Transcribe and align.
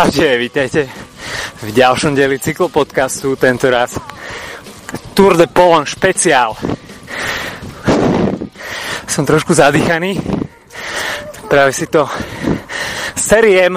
Čaute, 0.00 0.40
vítajte 0.40 0.88
v 1.60 1.76
ďalšom 1.76 2.16
dieli 2.16 2.40
cyklopodcastu, 2.40 3.36
tento 3.36 3.68
raz 3.68 4.00
Tour 5.12 5.36
de 5.36 5.44
Polon 5.44 5.84
špeciál. 5.84 6.56
Som 9.04 9.28
trošku 9.28 9.52
zadýchaný, 9.52 10.16
práve 11.52 11.76
si 11.76 11.84
to 11.84 12.08
seriem 13.12 13.76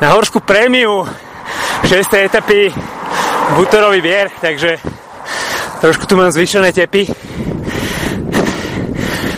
na 0.00 0.16
horskú 0.16 0.40
prémiu 0.40 1.04
6. 1.84 1.92
etapy 2.16 2.72
Butorový 3.52 4.00
vier, 4.00 4.32
takže 4.40 4.80
trošku 5.84 6.08
tu 6.08 6.16
mám 6.16 6.32
zvyšené 6.32 6.72
tepy. 6.72 7.04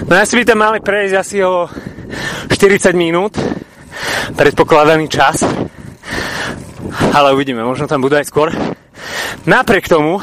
No 0.07 0.23
asi 0.23 0.39
by 0.39 0.43
tam 0.47 0.63
mali 0.63 0.79
prejsť 0.79 1.15
asi 1.19 1.43
o 1.43 1.67
40 2.47 2.95
minút, 2.95 3.35
predpokladaný 4.39 5.11
čas. 5.11 5.64
Ale 7.15 7.31
uvidíme, 7.31 7.63
možno 7.63 7.87
tam 7.87 8.03
budú 8.03 8.19
aj 8.19 8.27
skôr. 8.27 8.51
Napriek 9.47 9.87
tomu, 9.87 10.19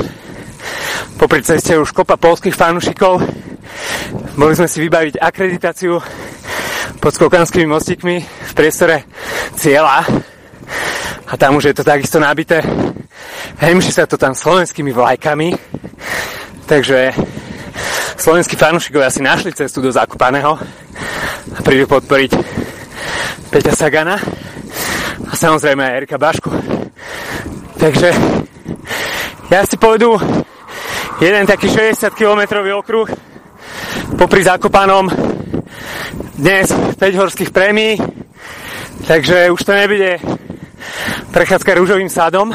popri 1.15 1.39
ceste 1.39 1.79
už 1.79 1.95
kopa 1.95 2.19
polských 2.19 2.51
fanúšikov, 2.51 3.23
mohli 4.35 4.59
sme 4.59 4.67
si 4.67 4.83
vybaviť 4.83 5.15
akreditáciu 5.23 6.03
pod 6.99 7.11
skokanskými 7.15 7.63
mostíkmi 7.63 8.15
v 8.19 8.51
priestore 8.51 9.07
cieľa. 9.55 10.03
A 11.31 11.39
tam 11.39 11.55
už 11.55 11.71
je 11.71 11.75
to 11.79 11.87
takisto 11.87 12.19
nabité. 12.19 12.59
Hemši 13.63 13.95
sa 13.95 14.03
to 14.03 14.19
tam 14.19 14.35
slovenskými 14.35 14.91
vlajkami. 14.91 15.55
Takže 16.67 17.15
slovenskí 18.19 18.59
fanúšikovia 18.59 19.07
si 19.07 19.23
našli 19.23 19.55
cestu 19.55 19.79
do 19.79 19.95
Zakupaného 19.95 20.59
a 21.55 21.59
prídu 21.63 21.87
podporiť 21.87 22.35
Peťa 23.47 23.79
Sagana 23.79 24.19
a 25.31 25.33
samozrejme 25.39 25.79
aj 25.79 25.95
Erika 25.95 26.19
Bašku. 26.19 26.51
Takže 27.79 28.11
ja 29.47 29.63
si 29.63 29.79
pôjdu 29.79 30.19
jeden 31.23 31.47
taký 31.47 31.71
60 31.71 32.11
km 32.11 32.59
okruh 32.75 33.07
popri 34.19 34.43
Zakopanom 34.43 35.07
dnes 36.35 36.67
5 36.69 36.99
horských 36.99 37.55
prémií, 37.55 37.95
takže 39.07 39.49
už 39.55 39.61
to 39.63 39.71
nebude 39.71 40.19
prechádzka 41.31 41.79
rúžovým 41.79 42.11
sadom 42.11 42.51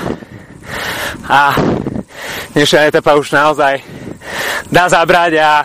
a 1.32 1.56
dnešná 2.52 2.92
etapa 2.92 3.16
už 3.16 3.32
naozaj 3.32 3.80
dá 4.68 4.84
zabrať 4.92 5.32
a 5.40 5.64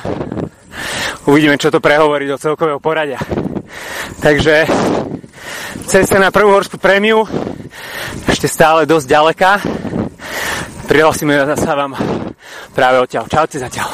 uvidíme, 1.27 1.59
čo 1.59 1.73
to 1.73 1.83
prehovorí 1.83 2.23
do 2.23 2.39
celkového 2.39 2.79
poradia. 2.79 3.19
Takže 4.21 4.69
cesta 5.91 6.23
na 6.23 6.31
prvú 6.31 6.55
horskú 6.55 6.79
prémiu 6.79 7.27
ešte 8.23 8.47
stále 8.47 8.87
dosť 8.87 9.11
ďaleká. 9.11 9.59
Prihlasíme 10.87 11.35
sa 11.59 11.75
vám 11.75 11.99
práve 12.71 13.03
odtiaľ. 13.03 13.27
Čaute 13.27 13.59
zatiaľ. 13.59 13.91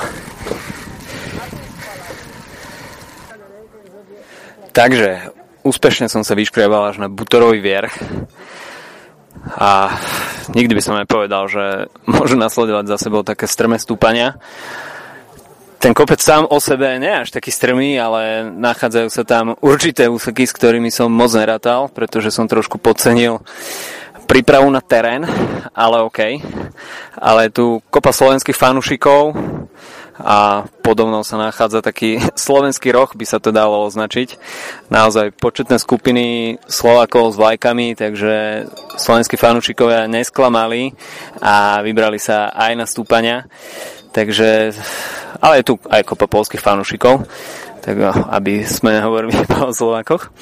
Takže 4.77 5.33
úspešne 5.65 6.05
som 6.05 6.21
sa 6.21 6.37
vyškriabal 6.37 6.93
až 6.93 7.01
na 7.01 7.09
Butorový 7.09 7.65
vierch 7.65 7.97
a 9.57 9.89
nikdy 10.53 10.77
by 10.77 10.81
som 10.85 11.01
nepovedal, 11.01 11.49
že 11.49 11.89
môžu 12.13 12.37
nasledovať 12.37 12.93
za 12.93 13.09
sebou 13.09 13.25
také 13.25 13.49
strmé 13.49 13.81
stúpania 13.81 14.37
ten 15.77 15.93
kopec 15.93 16.17
sám 16.17 16.49
o 16.49 16.57
sebe 16.57 16.97
nie 16.97 17.13
až 17.13 17.29
taký 17.29 17.53
strmý, 17.53 18.01
ale 18.01 18.49
nachádzajú 18.49 19.09
sa 19.13 19.23
tam 19.23 19.53
určité 19.61 20.09
úseky, 20.09 20.49
s 20.49 20.55
ktorými 20.57 20.89
som 20.89 21.13
moc 21.13 21.29
nerátal, 21.37 21.89
pretože 21.93 22.33
som 22.33 22.49
trošku 22.49 22.81
podcenil 22.81 23.41
prípravu 24.27 24.67
na 24.67 24.83
terén, 24.83 25.23
ale 25.71 26.03
OK. 26.03 26.19
Ale 27.15 27.53
tu 27.53 27.79
kopa 27.87 28.11
slovenských 28.11 28.57
fanúšikov 28.57 29.31
a 30.17 30.65
podobnou 30.81 31.21
sa 31.21 31.37
nachádza 31.37 31.85
taký 31.85 32.17
slovenský 32.35 32.89
roh, 32.89 33.09
by 33.13 33.25
sa 33.25 33.37
to 33.37 33.53
dalo 33.53 33.85
označiť. 33.85 34.35
Naozaj 34.89 35.37
početné 35.37 35.77
skupiny 35.77 36.57
Slovákov 36.65 37.37
s 37.37 37.39
vlajkami, 37.39 37.93
takže 37.93 38.65
slovenskí 38.97 39.37
fanúšikovia 39.37 40.09
nesklamali 40.09 40.97
a 41.37 41.85
vybrali 41.85 42.17
sa 42.17 42.49
aj 42.49 42.71
na 42.73 42.85
stúpania. 42.89 43.45
Takže, 44.17 44.73
ale 45.45 45.61
je 45.61 45.67
tu 45.69 45.73
aj 45.85 46.01
kopa 46.01 46.25
polských 46.25 46.57
fanúšikov, 46.57 47.29
tak 47.85 48.01
aby 48.33 48.65
sme 48.65 48.97
nehovorili 48.97 49.37
o 49.61 49.69
Slovákoch. 49.69 50.33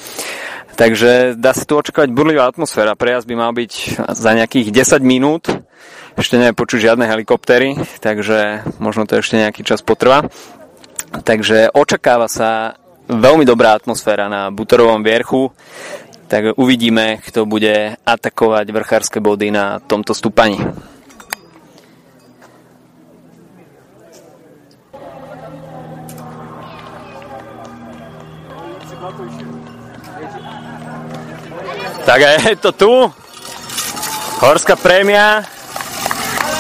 Takže 0.79 1.35
dá 1.35 1.51
sa 1.51 1.67
tu 1.67 1.75
očakávať 1.75 2.15
burlivá 2.15 2.47
atmosféra. 2.47 2.95
Prejazd 2.95 3.27
by 3.27 3.35
mal 3.35 3.51
byť 3.51 3.99
za 4.15 4.31
nejakých 4.31 4.71
10 4.71 5.03
minút. 5.03 5.51
Ešte 6.15 6.39
nie 6.39 6.55
počuť 6.55 6.87
žiadne 6.87 7.03
helikoptery, 7.03 7.75
takže 7.99 8.63
možno 8.79 9.03
to 9.03 9.19
ešte 9.19 9.39
nejaký 9.39 9.67
čas 9.67 9.83
potrvá. 9.83 10.23
Takže 11.11 11.75
očakáva 11.75 12.31
sa 12.31 12.79
veľmi 13.11 13.43
dobrá 13.43 13.75
atmosféra 13.75 14.31
na 14.31 14.51
Butorovom 14.55 15.03
vierchu, 15.03 15.51
tak 16.31 16.55
uvidíme, 16.55 17.19
kto 17.23 17.43
bude 17.43 17.99
atakovať 18.07 18.65
vrchárske 18.71 19.19
body 19.19 19.51
na 19.51 19.83
tomto 19.83 20.15
stúpaní. 20.15 20.63
Tak 32.05 32.21
a 32.21 32.29
je 32.37 32.55
to 32.55 32.71
tu. 32.71 33.13
Horská 34.39 34.75
prémia. 34.75 35.41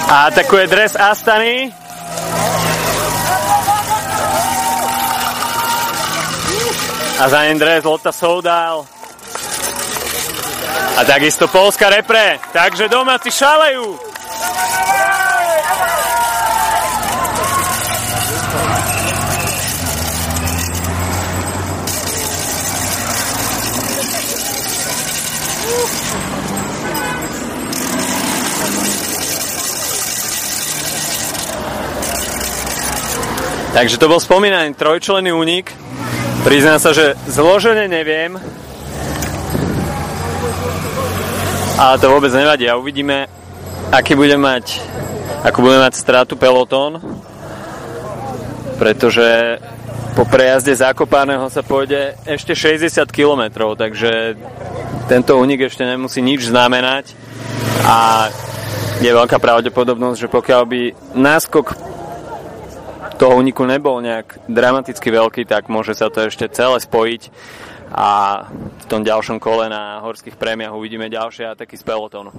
A 0.09 0.25
atakuje 0.25 0.67
dres 0.67 0.97
Astany. 0.97 1.69
A 7.19 7.29
za 7.29 7.45
ním 7.45 7.59
dres 7.59 7.83
Lota 7.83 8.11
Soudal. 8.11 8.85
A 10.97 11.05
takisto 11.05 11.47
polská 11.47 11.89
repre. 11.89 12.39
Takže 12.53 12.89
domáci 12.89 13.31
šalejú. 13.31 13.99
Takže 33.75 33.99
to 33.99 34.07
bol 34.07 34.23
spomínaný 34.23 34.71
trojčlenný 34.71 35.35
únik. 35.35 35.75
Priznám 36.47 36.79
sa, 36.79 36.95
že 36.95 37.11
zložene 37.27 37.91
neviem. 37.91 38.39
Ale 41.75 41.99
to 41.99 42.07
vôbec 42.07 42.31
nevadí. 42.31 42.71
A 42.71 42.79
uvidíme, 42.79 43.27
aký 43.91 44.15
bude 44.15 44.39
mať, 44.39 44.79
ako 45.43 45.59
bude 45.59 45.75
mať 45.83 45.91
stratu 45.91 46.39
pelotón. 46.39 47.03
Pretože 48.79 49.59
po 50.15 50.23
prejazde 50.23 50.71
Zakopaného 50.71 51.51
sa 51.51 51.59
pôjde 51.59 52.15
ešte 52.23 52.55
60 52.55 53.11
km, 53.11 53.75
takže 53.75 54.39
tento 55.11 55.35
únik 55.35 55.67
ešte 55.67 55.83
nemusí 55.83 56.23
nič 56.23 56.47
znamenať 56.47 57.11
a 57.83 58.31
je 59.03 59.11
veľká 59.11 59.35
pravdepodobnosť, 59.35 60.17
že 60.23 60.31
pokiaľ 60.31 60.61
by 60.63 60.81
náskok 61.11 61.94
toho 63.15 63.39
úniku 63.39 63.63
nebol 63.63 64.03
nejak 64.03 64.43
dramaticky 64.51 65.07
veľký, 65.07 65.47
tak 65.47 65.71
môže 65.71 65.95
sa 65.95 66.11
to 66.11 66.27
ešte 66.27 66.51
celé 66.51 66.77
spojiť 66.83 67.31
a 67.95 68.43
v 68.51 68.85
tom 68.91 69.07
ďalšom 69.07 69.39
kole 69.39 69.71
na 69.71 70.03
horských 70.03 70.35
prémiach 70.35 70.75
uvidíme 70.75 71.07
ďalšie 71.07 71.55
ataky 71.55 71.79
z 71.79 71.83
pelotónu. 71.85 72.31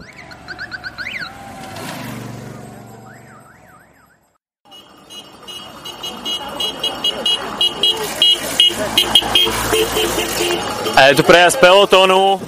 A 10.96 11.12
je 11.12 11.14
tu 11.14 11.22
prejazd 11.24 11.60
pelotónu. 11.60 12.40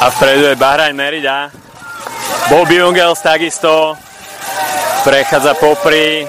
A 0.00 0.10
vpredu 0.10 0.44
je 0.52 0.56
Bahrain 0.56 0.96
Merida. 0.96 1.65
Bobby 2.50 2.82
Ungels 2.82 3.20
takisto 3.20 3.96
prechádza 5.04 5.54
popri 5.54 6.26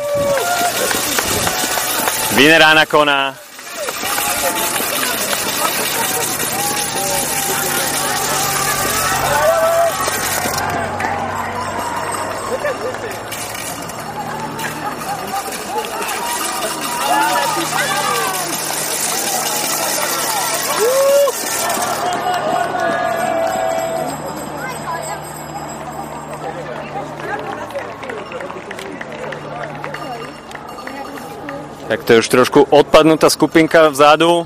Vinerána 2.31 2.85
Kona. 2.85 3.46
Tak 31.87 32.03
to 32.03 32.13
je 32.13 32.19
už 32.19 32.27
trošku 32.27 32.59
odpadnutá 32.67 33.31
skupinka 33.31 33.87
vzadu, 33.87 34.43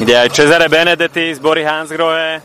kde 0.00 0.16
aj 0.16 0.32
Cesare 0.32 0.68
Benedetti 0.68 1.36
z 1.36 1.38
Bory 1.38 1.60
Hansgrohe, 1.60 2.40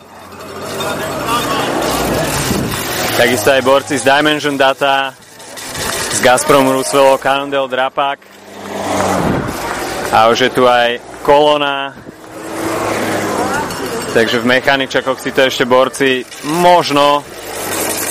takisto 3.20 3.52
aj 3.52 3.62
borci 3.64 3.96
z 4.00 4.04
Dimension 4.04 4.56
Data, 4.60 5.12
z 6.16 6.20
Gazprom 6.24 6.68
Roosevelt, 6.72 7.24
Cannondale 7.24 7.68
Drapak. 7.68 8.20
A 10.10 10.28
už 10.32 10.40
je 10.40 10.52
tu 10.52 10.64
aj 10.68 11.00
kolona. 11.24 11.94
Takže 14.16 14.42
v 14.42 14.46
mechaničakoch 14.46 15.20
si 15.22 15.36
to 15.36 15.46
ešte 15.46 15.70
borci 15.70 16.26
možno 16.60 17.22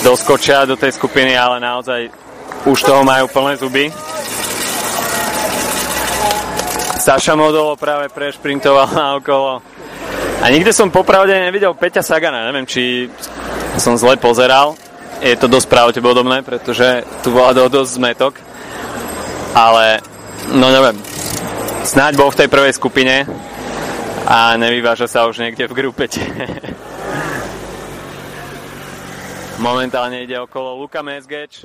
doskočia 0.07 0.69
do 0.69 0.79
tej 0.79 0.95
skupiny, 0.95 1.35
ale 1.35 1.59
naozaj 1.59 2.07
už 2.69 2.79
toho 2.87 3.03
majú 3.03 3.27
plné 3.33 3.59
zuby. 3.59 3.91
Saša 7.09 7.41
Modolo 7.41 7.73
práve 7.81 8.13
prešprintoval 8.13 8.93
na 8.93 9.17
okolo. 9.17 9.65
A 10.45 10.53
nikde 10.53 10.77
som 10.77 10.93
popravde 10.93 11.33
nevidel 11.33 11.73
Peťa 11.73 12.05
Sagana, 12.05 12.45
neviem, 12.45 12.69
či 12.69 13.09
som 13.81 13.97
zle 13.97 14.21
pozeral. 14.21 14.77
Je 15.25 15.33
to 15.41 15.49
dosť 15.49 15.73
pravdepodobné, 15.73 16.45
pretože 16.45 17.09
tu 17.25 17.33
bola 17.33 17.57
dosť 17.57 17.97
zmetok. 17.97 18.37
Ale, 19.57 20.05
no 20.53 20.69
neviem, 20.69 21.01
snáď 21.81 22.21
bol 22.21 22.29
v 22.29 22.45
tej 22.45 22.49
prvej 22.53 22.77
skupine 22.77 23.25
a 24.29 24.53
nevyváža 24.61 25.09
sa 25.09 25.25
už 25.25 25.41
niekde 25.41 25.65
v 25.65 25.81
grupete. 25.81 26.21
Momentálne 29.65 30.29
ide 30.29 30.37
okolo 30.37 30.77
Luka 30.77 31.01
Mesgeč. 31.01 31.65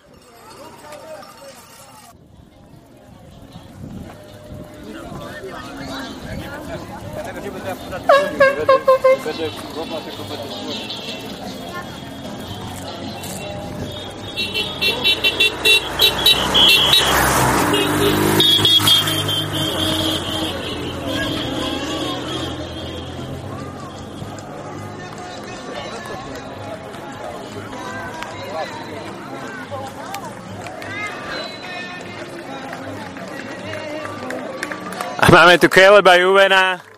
A 35.19 35.31
máme 35.31 35.57
tu 35.57 35.69
Caleba 35.69 36.15
Juvena, 36.15 36.92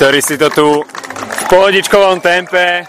ktorý 0.00 0.24
si 0.24 0.40
to 0.40 0.48
tu 0.48 0.80
v 0.80 1.44
pohodičkovom 1.52 2.24
tempe 2.24 2.88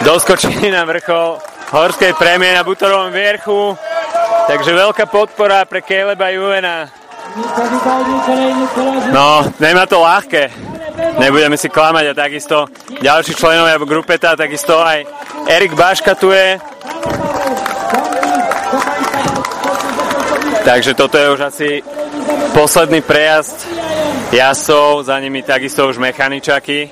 doskočili 0.00 0.72
na 0.72 0.88
vrchol 0.88 1.36
horskej 1.68 2.16
prémie 2.16 2.56
na 2.56 2.64
Butorovom 2.64 3.12
vierchu. 3.12 3.76
Takže 4.48 4.72
veľká 4.72 5.04
podpora 5.12 5.68
pre 5.68 5.84
Caleba 5.84 6.32
Juvena. 6.32 6.88
No, 9.12 9.52
nemá 9.60 9.84
to 9.84 10.00
ľahké. 10.00 10.48
Nebudeme 11.20 11.60
si 11.60 11.68
klamať 11.68 12.16
a 12.16 12.16
takisto 12.16 12.72
ďalší 13.04 13.36
členovia 13.36 13.76
v 13.76 13.84
grupeta, 13.84 14.32
takisto 14.32 14.80
aj 14.80 15.04
Erik 15.44 15.76
Baška 15.76 16.16
tu 16.16 16.32
je. 16.32 16.56
Takže 20.64 20.96
toto 20.96 21.20
je 21.20 21.26
už 21.36 21.40
asi 21.52 21.84
posledný 22.56 23.04
prejazd 23.04 23.89
jasov, 24.30 25.02
za 25.02 25.18
nimi 25.18 25.42
takisto 25.42 25.86
už 25.90 25.98
mechaničaky. 25.98 26.90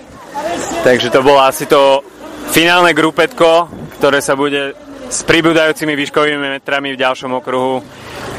Takže 0.82 1.10
to 1.10 1.22
bolo 1.22 1.42
asi 1.42 1.66
to 1.66 2.02
finálne 2.50 2.90
grupetko, 2.94 3.70
ktoré 3.98 4.18
sa 4.22 4.34
bude 4.34 4.74
s 5.08 5.24
pribúdajúcimi 5.24 5.96
výškovými 5.96 6.60
metrami 6.60 6.92
v 6.92 7.00
ďalšom 7.00 7.32
okruhu 7.40 7.80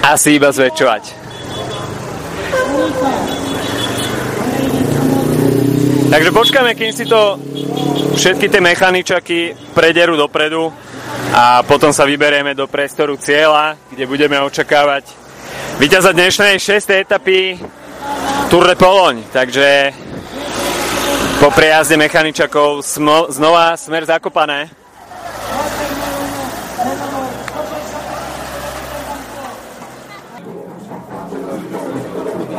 asi 0.05 0.37
iba 0.37 0.53
zväčšovať. 0.53 1.03
Takže 6.09 6.29
počkáme, 6.33 6.73
kým 6.73 6.89
si 6.93 7.05
to 7.05 7.37
všetky 8.17 8.49
tie 8.49 8.61
mechaničaky 8.61 9.39
prederú 9.77 10.17
dopredu 10.17 10.73
a 11.29 11.61
potom 11.63 11.93
sa 11.93 12.05
vyberieme 12.05 12.57
do 12.57 12.65
priestoru 12.65 13.13
cieľa, 13.17 13.77
kde 13.93 14.09
budeme 14.09 14.41
očakávať 14.41 15.05
víťaza 15.77 16.09
dnešnej 16.11 16.57
6. 16.57 17.05
etapy 17.05 17.61
Tour 18.49 18.65
de 18.65 18.75
Poloň. 18.75 19.15
Takže 19.29 19.93
po 21.39 21.53
prejazde 21.53 21.95
mechaničakov 21.95 22.83
smo, 22.83 23.29
znova 23.29 23.77
smer 23.77 24.03
zakopané. 24.03 24.67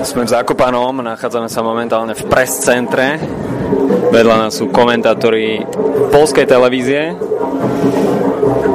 Sme 0.01 0.25
v 0.25 0.33
Zakopanom, 0.33 1.05
nachádzame 1.05 1.53
sa 1.53 1.61
momentálne 1.61 2.17
v 2.17 2.25
press 2.25 2.65
centre. 2.65 3.21
Vedľa 4.09 4.49
nás 4.49 4.57
sú 4.57 4.73
komentátori 4.73 5.61
polskej 6.09 6.49
televízie 6.49 7.13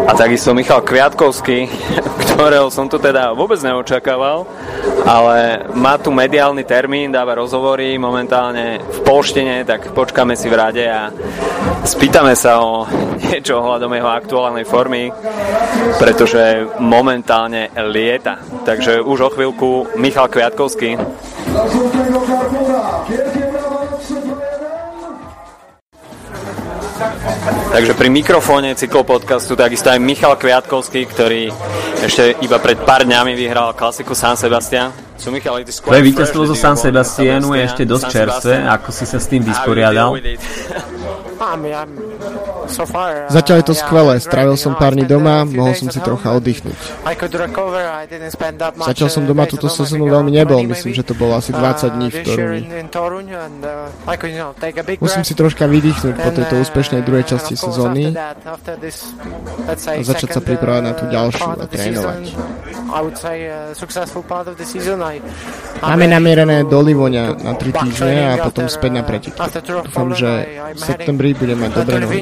a 0.06 0.12
takisto 0.13 0.54
Michal 0.54 0.81
Kviatkovský, 0.81 1.68
ktorého 2.36 2.68
som 2.72 2.88
tu 2.88 3.00
teda 3.00 3.31
vôbec 3.31 3.60
neočakával, 3.60 4.48
ale 5.06 5.68
má 5.75 5.95
tu 6.00 6.10
mediálny 6.12 6.63
termín, 6.63 7.13
dáva 7.13 7.38
rozhovory 7.38 7.95
momentálne 8.00 8.81
v 8.81 9.00
polštine, 9.06 9.63
tak 9.68 9.94
počkáme 9.94 10.33
si 10.33 10.48
v 10.50 10.57
rade 10.57 10.86
a 10.88 11.12
spýtame 11.86 12.33
sa 12.33 12.60
o 12.63 12.89
niečo 13.25 13.60
ohľadom 13.62 13.91
jeho 13.94 14.10
aktuálnej 14.12 14.65
formy, 14.67 15.12
pretože 16.01 16.67
momentálne 16.82 17.72
lieta. 17.88 18.41
Takže 18.65 19.03
už 19.03 19.20
o 19.22 19.29
chvíľku 19.32 19.70
Michal 20.00 20.27
Kviatkovský. 20.27 20.98
Takže 27.75 27.91
pri 27.91 28.08
mikrofóne 28.08 28.72
cyklopodcastu 28.72 29.60
takisto 29.60 29.91
aj 29.91 30.00
Michal 30.00 30.39
Kviatkovský, 30.39 31.12
ktorý 31.12 31.51
ešte 32.00 32.39
iba 32.39 32.55
pred 32.55 32.79
pár 32.79 33.03
dňami 33.03 33.36
vyhral 33.36 33.75
klasiku 33.75 34.15
San 34.15 34.39
Sebastian. 34.39 34.96
Tvoje 35.84 36.01
víťazstvo 36.08 36.48
zo 36.48 36.55
San 36.55 36.79
Sebastianu 36.79 37.51
je 37.51 37.67
ešte 37.67 37.84
dosť 37.84 38.03
čerstvé, 38.08 38.55
ako 38.72 38.89
si 38.96 39.03
sa 39.03 39.20
s 39.20 39.27
tým 39.27 39.44
vysporiadal? 39.44 40.15
Zatiaľ 43.30 43.58
je 43.62 43.68
to 43.68 43.75
skvelé, 43.75 44.20
strávil 44.24 44.56
som 44.56 44.74
pár 44.75 44.96
dní 44.96 45.04
doma, 45.04 45.44
mohol 45.44 45.75
som 45.75 45.92
si 45.92 46.00
trocha 46.00 46.32
oddychnúť. 46.36 46.80
Zatiaľ 48.86 49.10
som 49.12 49.24
doma 49.27 49.44
túto 49.50 49.68
sezónu 49.68 50.08
veľmi 50.08 50.32
nebol, 50.32 50.62
myslím, 50.63 50.94
že 50.96 51.04
to 51.04 51.13
bolo 51.18 51.36
asi 51.39 51.51
20 51.51 51.96
dní 51.98 52.08
v 52.12 52.18
Toruni. 52.24 52.62
Musím 55.01 55.24
si 55.25 55.34
troška 55.34 55.65
vydýchnuť 55.65 56.15
po 56.20 56.30
tejto 56.32 56.56
úspešnej 56.62 57.01
druhej 57.04 57.25
časti 57.25 57.58
sezóny 57.58 58.13
a 58.13 60.01
začať 60.04 60.30
sa 60.38 60.42
pripravať 60.42 60.82
na 60.84 60.94
tú 60.94 61.06
ďalšiu 61.10 61.50
a 61.58 61.65
trénovať. 61.65 62.22
Máme 65.82 66.06
namierené 66.08 66.63
do 66.70 66.80
Livoňa 66.80 67.25
na 67.42 67.54
3 67.58 67.82
týždne 67.86 68.24
a 68.32 68.36
potom 68.46 68.70
späť 68.70 68.92
na 68.94 69.04
preteky. 69.04 69.36
Dúfam, 69.86 70.13
že 70.13 70.30
v 70.75 70.80
septembri 70.80 71.25
budem 71.34 71.58
mať 71.58 71.72
dobré 71.74 71.98
nohy. 72.00 72.22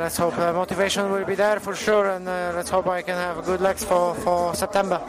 let's 0.00 0.16
hope 0.16 0.34
the 0.36 0.52
motivation 0.52 1.12
will 1.12 1.24
be 1.24 1.34
there 1.34 1.60
for 1.60 1.76
sure 1.76 2.08
and 2.16 2.26
uh, 2.26 2.52
let's 2.56 2.70
hope 2.70 2.88
I 2.88 3.02
can 3.02 3.14
have 3.14 3.44
good 3.44 3.60
legs 3.60 3.84
for, 3.84 4.14
for 4.24 4.54
September. 4.54 5.00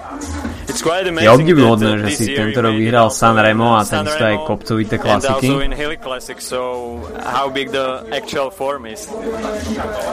Je 1.19 1.29
obdivuhodné, 1.29 2.07
že 2.07 2.09
si 2.15 2.25
tento 2.31 2.63
rok 2.63 2.75
vyhral 2.75 3.11
San 3.11 3.35
Remo 3.35 3.75
a 3.75 3.83
takisto 3.83 4.23
aj 4.23 4.35
kopcovité 4.47 4.95
klasiky. 4.95 5.51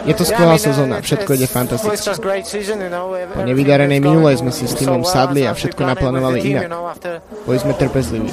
Je 0.06 0.14
to 0.14 0.24
skvelá 0.26 0.56
sezóna, 0.58 0.98
všetko 0.98 1.30
ide 1.38 1.46
fantasticky. 1.46 2.18
Po 3.30 3.42
nevydarenej 3.46 4.00
minulej 4.02 4.42
sme 4.42 4.50
si 4.50 4.66
s 4.66 4.74
týmom 4.74 5.06
sadli 5.06 5.46
a 5.46 5.54
všetko 5.54 5.82
naplánovali 5.86 6.38
inak. 6.42 6.66
Boli 7.46 7.58
sme 7.62 7.72
trpezliví. 7.78 8.28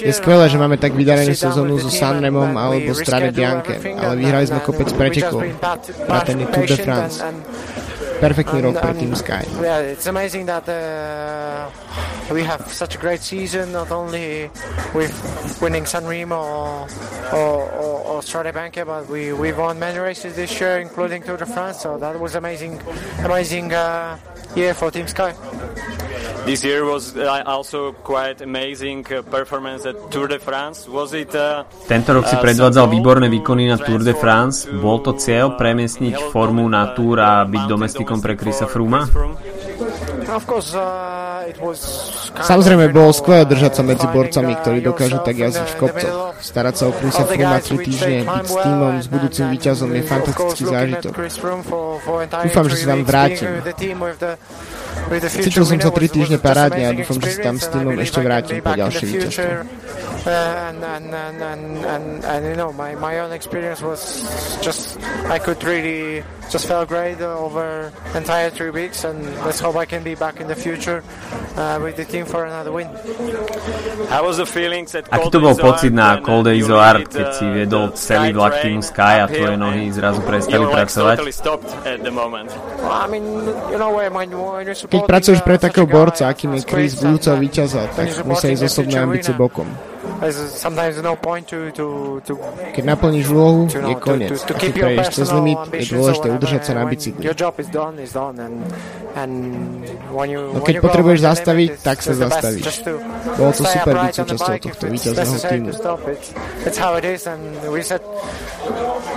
Je 0.00 0.12
skvelé, 0.16 0.44
že 0.48 0.56
máme 0.56 0.80
tak 0.80 0.96
vydarenú 0.96 1.36
sezónu 1.36 1.76
so 1.80 1.92
Sanremom 1.92 2.56
alebo 2.56 2.96
Strade 2.96 3.30
Bianche, 3.34 3.76
ale 3.92 4.14
vyhrali 4.16 4.46
sme 4.48 4.60
kopec 4.64 4.88
pretekov, 4.96 5.44
vrátane 6.08 6.48
Tour 6.48 6.64
de 6.64 6.78
France. 6.80 7.20
Perfektný 8.24 8.58
rok 8.64 8.80
pre 8.80 8.92
Team 8.96 9.12
Sky. 9.12 9.44
Yeah, 9.60 9.92
it's 9.92 10.08
amazing 10.08 10.48
that 10.48 10.64
uh, 10.64 11.68
we 12.32 12.40
have 12.42 12.64
such 12.72 12.96
a 12.96 12.98
great 12.98 13.20
season, 13.20 13.72
not 13.72 13.92
only 13.92 14.48
with 14.96 15.12
winning 15.60 15.84
Sanremo 15.84 16.40
or, 16.40 16.88
or, 17.36 17.60
or, 17.68 17.94
or 18.08 18.18
Strade 18.24 18.52
Bianche, 18.52 18.80
but 18.86 19.08
we, 19.12 19.32
we 19.36 19.52
won 19.52 19.78
many 19.78 19.98
races 19.98 20.36
this 20.36 20.58
year, 20.60 20.80
including 20.80 21.22
Tour 21.22 21.36
de 21.36 21.46
France, 21.46 21.84
so 21.84 21.98
that 21.98 22.18
was 22.18 22.34
amazing, 22.34 22.80
amazing 23.24 23.72
uh, 23.72 24.16
year 24.52 24.76
for 24.76 24.92
Team 24.92 25.08
Sky. 25.08 25.32
This 26.44 26.60
year 26.60 26.84
was 26.84 27.16
uh, 27.16 27.40
also 27.48 27.96
quite 28.04 28.44
amazing 28.44 29.00
uh, 29.08 29.24
performance 29.24 29.88
at 29.88 29.96
Tour 30.12 30.28
de 30.28 30.36
France. 30.36 30.84
Was 30.84 31.16
it, 31.16 31.32
uh, 31.32 31.64
Tento 31.88 32.12
rok 32.12 32.28
si 32.28 32.36
predvádzal 32.36 32.84
výborné 32.92 33.32
výkony 33.32 33.64
na 33.72 33.80
Tour 33.80 34.04
de 34.04 34.12
France. 34.12 34.68
Bol 34.68 35.00
to 35.00 35.16
cieľ 35.16 35.56
premiesniť 35.56 36.28
formu 36.28 36.68
na 36.68 36.92
Tour 36.92 37.16
a 37.16 37.48
byť 37.48 37.64
domestikom 37.64 38.20
pre 38.20 38.36
Chrisa 38.36 38.68
Frooma? 38.68 39.08
Samozrejme, 42.34 42.90
bolo 42.90 43.10
skvelé 43.14 43.42
držať 43.46 43.72
sa 43.78 43.82
medzi 43.82 44.06
borcami, 44.08 44.52
ktorí 44.58 44.78
dokážu 44.82 45.18
tak 45.22 45.36
jazdiť 45.38 45.68
v 45.74 45.76
kopcoch. 45.78 46.14
Starať 46.40 46.74
sa 46.74 46.84
o 46.88 46.92
Chrisa 46.92 47.24
Frooma 47.24 47.58
3 47.60 47.86
týždne, 47.86 48.18
byť 48.26 48.46
s 48.46 48.56
týmom, 48.62 48.92
s 49.00 49.06
budúcim 49.08 49.46
víťazom 49.54 49.90
je 49.94 50.02
fantastický 50.02 50.62
zážitok. 50.66 51.12
Dúfam, 52.44 52.66
že 52.68 52.76
sa 52.76 52.86
vám 52.94 53.02
vrátim. 53.06 53.48
Cítil 55.28 55.64
som 55.66 55.78
sa 55.78 55.90
3 55.90 56.08
týždne 56.08 56.38
parádne 56.40 56.82
a 56.88 56.92
dúfam, 56.94 57.18
že 57.20 57.28
sa 57.38 57.40
tam 57.52 57.56
s 57.60 57.66
týmom 57.68 57.96
ešte 58.00 58.20
vrátim 58.22 58.58
po 58.64 58.72
ďalšie 58.72 59.04
víťazstvo. 59.10 59.50
And, 60.26 60.82
and, 60.82 61.14
and, 61.14 61.42
and, 61.42 61.84
and, 61.84 62.24
and, 62.24 62.46
you 62.46 62.56
know 62.56 62.72
my, 62.72 62.94
my 62.94 63.18
own 63.20 63.32
experience 63.32 63.82
was 63.82 64.58
just 64.62 64.98
I 65.28 65.38
could 65.38 65.62
really 65.64 66.24
just 66.50 66.66
felt 66.66 66.88
great 66.88 67.20
over 67.20 67.92
entire 68.14 68.50
three 68.50 68.70
weeks 68.70 69.04
and 69.04 69.20
let's 69.44 69.60
hope 69.60 69.76
I 69.76 69.84
can 69.84 70.02
be 70.02 70.14
back 70.14 70.40
in 70.40 70.48
the 70.48 70.54
future 70.54 71.02
uh, 71.56 71.80
with 71.82 71.96
the 71.96 72.04
team 72.04 72.24
for 72.26 72.44
another 72.44 72.72
win. 72.72 72.88
How 74.08 74.24
was 74.24 74.36
the 74.36 74.46
feelings 74.46 74.94
at 74.94 75.08
Aký 75.10 75.30
to 75.32 75.40
bol 75.40 75.56
pocit 75.56 75.92
na 75.92 76.20
Cold 76.20 76.48
Art, 76.48 77.08
keď 77.08 77.26
si 77.34 77.46
viedol 77.48 77.92
celý 77.96 78.32
vlak 78.32 78.60
týmu 78.60 78.82
Sky 78.84 79.24
a 79.24 79.26
tvoje 79.28 79.56
nohy 79.56 79.92
zrazu 79.92 80.20
prestali 80.24 80.64
pracovať? 80.68 81.16
Keď 84.88 85.00
pracuješ 85.04 85.40
pre 85.42 85.56
takého 85.56 85.86
borca, 85.88 86.28
akým 86.28 86.56
je 86.58 86.62
Chris 86.64 86.96
budúceho 86.98 87.36
víťaza, 87.40 87.88
tak 87.92 88.24
musia 88.28 88.52
ísť 88.52 88.64
osobné 88.68 88.96
ambície 89.00 89.32
bokom. 89.32 89.93
Keď 92.74 92.84
naplníš 92.84 93.26
úlohu, 93.34 93.66
je 93.66 93.96
koniec. 93.98 94.38
A 94.38 94.54
keď 94.54 94.70
prejdeš 94.72 95.08
cez 95.20 95.28
limit, 95.34 95.58
je 95.74 95.86
dôležité 95.90 96.26
udržať 96.30 96.62
sa 96.64 96.72
na 96.78 96.84
bicykli. 96.86 97.22
No 100.54 100.60
keď 100.62 100.76
potrebuješ 100.82 101.20
zastaviť, 101.22 101.70
tak 101.86 102.02
sa 102.02 102.12
zastavíš. 102.18 102.82
Bolo 103.38 103.52
to 103.54 103.62
super 103.62 103.94
byť 104.06 104.12
súčasťou 104.14 104.56
tohto 104.58 104.84
víťazného 104.90 105.38
týmu. 105.46 105.70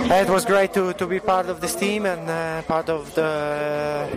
It 0.08 0.30
was 0.30 0.44
great 0.44 0.72
to, 0.74 0.92
to 0.94 1.06
be 1.06 1.20
part 1.20 1.50
of 1.50 1.60
this 1.60 1.74
team 1.74 2.06
and 2.06 2.30
uh, 2.30 2.62
part 2.62 2.88
of 2.88 3.12
the 3.14 4.08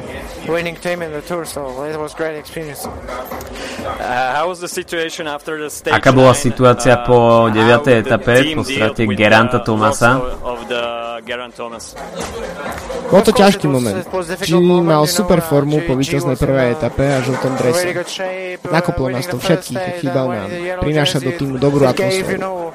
winning 0.47 0.75
team 0.77 1.01
in 1.01 1.11
the 1.11 1.21
tour, 1.21 1.43
so 1.43 1.83
it 1.83 1.97
was 1.97 2.13
great 2.13 2.37
experience. 2.37 2.85
Uh, 2.85 4.33
how 4.35 4.47
was 4.47 4.59
the 4.61 4.67
situation 4.69 5.27
after 5.27 5.57
the 5.57 5.69
stage 5.69 5.93
Aká 5.93 6.13
bola 6.13 6.37
situácia 6.71 7.03
po 7.03 7.51
9. 7.51 7.99
etape 7.99 8.55
po 8.55 8.63
strate 8.63 9.03
Geranta 9.11 9.59
Tomasa? 9.59 10.23
Bol 13.11 13.21
to 13.27 13.31
ťažký 13.35 13.67
moment. 13.67 14.07
Jimmy 14.47 14.79
mal 14.79 15.03
super 15.03 15.43
formu 15.43 15.83
po 15.83 15.99
víťaznej 15.99 16.39
prvej 16.39 16.79
etape 16.79 17.03
a 17.11 17.19
žltom 17.19 17.59
drese. 17.59 17.91
Nakoplo 18.71 19.11
nás 19.11 19.27
to 19.27 19.35
všetkých, 19.35 19.99
chýbal 19.99 20.31
nám. 20.31 20.49
Prináša 20.79 21.19
do 21.19 21.35
týmu 21.35 21.59
dobrú 21.59 21.91
atmosféru. 21.91 22.71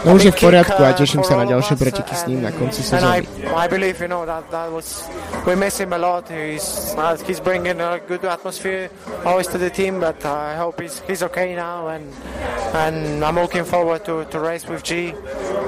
No 0.00 0.16
už 0.16 0.22
je 0.24 0.32
v 0.32 0.40
poriadku 0.40 0.80
a 0.80 0.96
teším 0.96 1.20
sa 1.20 1.36
na 1.36 1.44
ďalšie 1.44 1.76
preteky 1.76 2.14
s 2.16 2.24
ním 2.24 2.40
na 2.40 2.52
konci 2.52 2.80
sezóny. 2.80 3.28
I 3.52 3.66
believe, 3.68 4.00
you 4.00 4.08
know, 4.08 4.24
that, 4.24 4.48
that 4.48 4.72
was, 4.72 5.04
we 5.44 5.52
miss 5.52 5.76
him 5.76 5.92
a 5.92 6.00
lot. 6.00 6.24
He's, 6.28 6.96
uh, 6.96 7.20
he's 7.28 7.40
bringing 7.40 7.80
a 7.80 8.00
good 8.08 8.24
atmosphere 8.24 8.88
always 9.28 9.46
to 9.52 9.58
the 9.60 9.68
team, 9.68 10.00
but 10.00 10.16
uh, 10.24 10.32
I 10.32 10.56
hope 10.56 10.80
he's, 10.80 11.04
he's 11.04 11.22
okay 11.28 11.52
now 11.54 11.88
and, 11.92 12.08
and 12.72 13.24
I'm 13.24 13.36
looking 13.36 13.64
forward 13.64 14.04
to, 14.08 14.24
to 14.24 14.36
race 14.40 14.64
with 14.64 14.80
G 14.82 15.12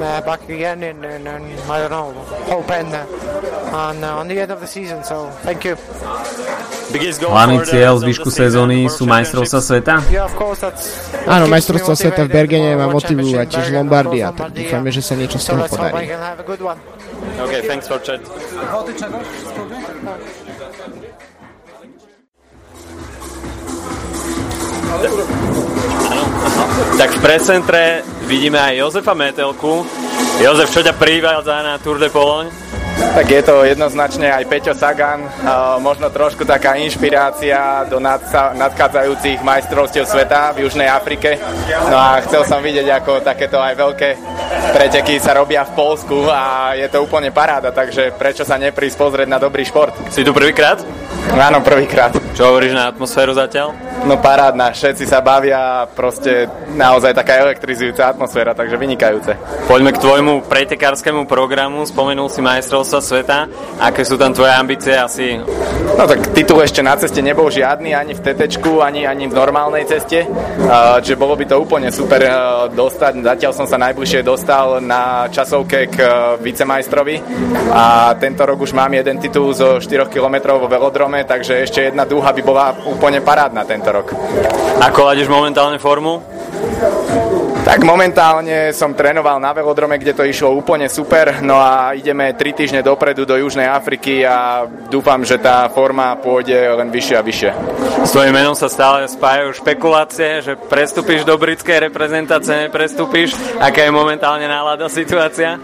uh, 0.01 0.25
back 0.25 0.49
again 0.49 0.81
in, 0.83 1.05
in, 1.05 1.29
in, 1.29 1.43
I 1.69 1.85
don't 1.85 1.93
know, 1.93 2.13
hope 2.49 2.71
and 2.73 2.89
uh, 2.89 3.05
on, 3.77 4.01
uh, 4.01 4.17
on 4.17 4.29
the 4.29 4.41
end 4.41 4.51
of 4.53 4.61
the 4.61 4.67
season, 4.67 5.05
so 5.05 5.29
thank 5.45 5.65
you. 5.65 5.77
Hlavný 6.93 7.65
cieľ 7.65 8.05
zvyšku 8.05 8.29
sezóny 8.29 8.85
sú 8.93 9.09
majstrovstvá 9.09 9.61
sveta? 9.65 9.95
Áno, 11.25 11.49
majstrovstvá 11.49 11.97
sveta 11.97 12.29
v 12.29 12.31
Bergene 12.37 12.77
ma 12.77 12.85
motivujú 12.93 13.41
a 13.41 13.49
tiež 13.49 13.73
Lombardia, 13.73 14.22
tak 14.31 14.55
dúfame, 14.55 14.95
že 14.95 15.03
sa 15.03 15.19
niečo 15.19 15.43
z 15.43 15.51
toho 15.51 15.67
podarí. 15.67 16.07
Okay, 17.43 17.61
thanks 17.67 17.91
for 17.91 17.99
chat. 17.99 18.23
Tak 26.95 27.11
v 27.11 27.19
precentre 27.19 28.07
vidíme 28.31 28.63
aj 28.63 28.79
Jozefa 28.79 29.19
Metelku. 29.19 29.83
Jozef, 30.39 30.71
čo 30.71 30.81
ťa 30.87 30.95
privádza 30.95 31.59
na 31.67 31.75
Tour 31.83 31.99
de 31.99 32.07
Pologne? 32.07 32.62
Tak 33.03 33.27
je 33.29 33.43
to 33.45 33.67
jednoznačne 33.69 34.25
aj 34.31 34.49
Peťo 34.49 34.73
Sagan, 34.73 35.27
možno 35.85 36.09
trošku 36.09 36.49
taká 36.49 36.81
inšpirácia 36.81 37.85
do 37.91 38.01
nadchádzajúcich 38.01 39.45
majstrovstiev 39.45 40.09
sveta 40.09 40.57
v 40.57 40.65
Južnej 40.65 40.89
Afrike. 40.89 41.37
No 41.93 41.99
a 41.99 42.25
chcel 42.25 42.47
som 42.49 42.65
vidieť, 42.65 42.89
ako 43.03 43.21
takéto 43.21 43.61
aj 43.61 43.75
veľké 43.77 44.09
preteky 44.73 45.21
sa 45.21 45.37
robia 45.37 45.61
v 45.69 45.77
Polsku 45.77 46.25
a 46.25 46.73
je 46.73 46.89
to 46.89 47.05
úplne 47.05 47.29
paráda, 47.29 47.69
takže 47.69 48.17
prečo 48.17 48.49
sa 48.49 48.57
neprísť 48.57 48.97
pozrieť 48.97 49.29
na 49.29 49.37
dobrý 49.37 49.69
šport. 49.69 49.93
Si 50.09 50.25
tu 50.25 50.33
prvýkrát? 50.33 50.81
Áno, 51.31 51.59
prvýkrát. 51.63 52.13
Čo 52.33 52.49
hovoríš 52.49 52.73
na 52.73 52.89
atmosféru 52.89 53.37
zatiaľ? 53.37 53.93
No 54.03 54.19
parádna, 54.19 54.75
všetci 54.75 55.07
sa 55.07 55.23
bavia, 55.23 55.87
proste 55.95 56.51
naozaj 56.75 57.15
taká 57.15 57.39
elektrizujúca 57.39 58.11
atmosféra, 58.11 58.51
takže 58.51 58.75
vynikajúce. 58.75 59.39
Poďme 59.71 59.95
k 59.95 60.03
tvojmu 60.03 60.43
pretekárskému 60.51 61.31
programu, 61.31 61.87
spomenul 61.87 62.27
si 62.27 62.43
majstrovstva 62.43 62.99
sveta, 62.99 63.39
aké 63.79 64.03
sú 64.03 64.19
tam 64.19 64.35
tvoje 64.35 64.51
ambície 64.51 64.97
asi? 64.97 65.39
No 65.93 66.09
tak 66.09 66.33
titul 66.33 66.65
ešte 66.65 66.83
na 66.83 66.97
ceste 66.99 67.23
nebol 67.23 67.53
žiadny, 67.53 67.93
ani 67.95 68.17
v 68.17 68.23
TT, 68.25 68.59
ani, 68.81 69.05
ani 69.05 69.29
v 69.29 69.35
normálnej 69.37 69.85
ceste, 69.85 70.27
čiže 71.05 71.21
bolo 71.21 71.37
by 71.37 71.45
to 71.47 71.61
úplne 71.61 71.93
super 71.93 72.25
e, 72.25 72.33
dostať, 72.73 73.23
zatiaľ 73.23 73.53
som 73.53 73.67
sa 73.69 73.77
najbližšie 73.77 74.25
dostal 74.25 74.81
na 74.81 75.29
časovke 75.29 75.93
k 75.93 75.97
e, 76.01 76.09
vicemajstrovi 76.41 77.17
a 77.71 78.17
tento 78.17 78.43
rok 78.49 78.65
už 78.65 78.73
mám 78.73 78.91
jeden 78.97 79.21
titul 79.21 79.53
zo 79.53 79.79
4 79.79 80.09
km 80.09 80.57
vo 80.57 80.67
velodrome, 80.67 81.12
takže 81.21 81.69
ešte 81.69 81.93
jedna 81.93 82.09
dúha 82.09 82.33
by 82.33 82.43
bola 82.43 82.73
úplne 82.89 83.21
parádna 83.21 83.69
tento 83.69 83.93
rok. 83.93 84.17
Ako 84.81 85.13
ladíš 85.13 85.29
momentálne 85.29 85.77
formu? 85.77 86.25
Tak 87.63 87.79
momentálne 87.87 88.75
som 88.75 88.91
trénoval 88.91 89.39
na 89.39 89.55
velodrome, 89.55 89.95
kde 89.95 90.19
to 90.19 90.27
išlo 90.27 90.51
úplne 90.51 90.91
super, 90.91 91.39
no 91.47 91.63
a 91.63 91.95
ideme 91.95 92.35
3 92.35 92.59
týždne 92.59 92.81
dopredu 92.83 93.23
do 93.23 93.39
Južnej 93.39 93.71
Afriky 93.71 94.27
a 94.27 94.67
dúfam, 94.91 95.23
že 95.23 95.39
tá 95.39 95.71
forma 95.71 96.19
pôjde 96.19 96.59
len 96.59 96.91
vyššie 96.91 97.15
a 97.15 97.23
vyššie. 97.23 97.51
S 98.03 98.11
tvojim 98.11 98.35
menom 98.35 98.59
sa 98.59 98.67
stále 98.67 99.07
spájajú 99.07 99.63
špekulácie, 99.63 100.43
že 100.43 100.59
prestúpiš 100.59 101.23
do 101.23 101.39
britskej 101.39 101.87
reprezentácie, 101.87 102.67
neprestúpiš. 102.67 103.39
Aká 103.63 103.87
je 103.87 103.95
momentálne 103.95 104.51
nálada 104.51 104.91
situácia? 104.91 105.55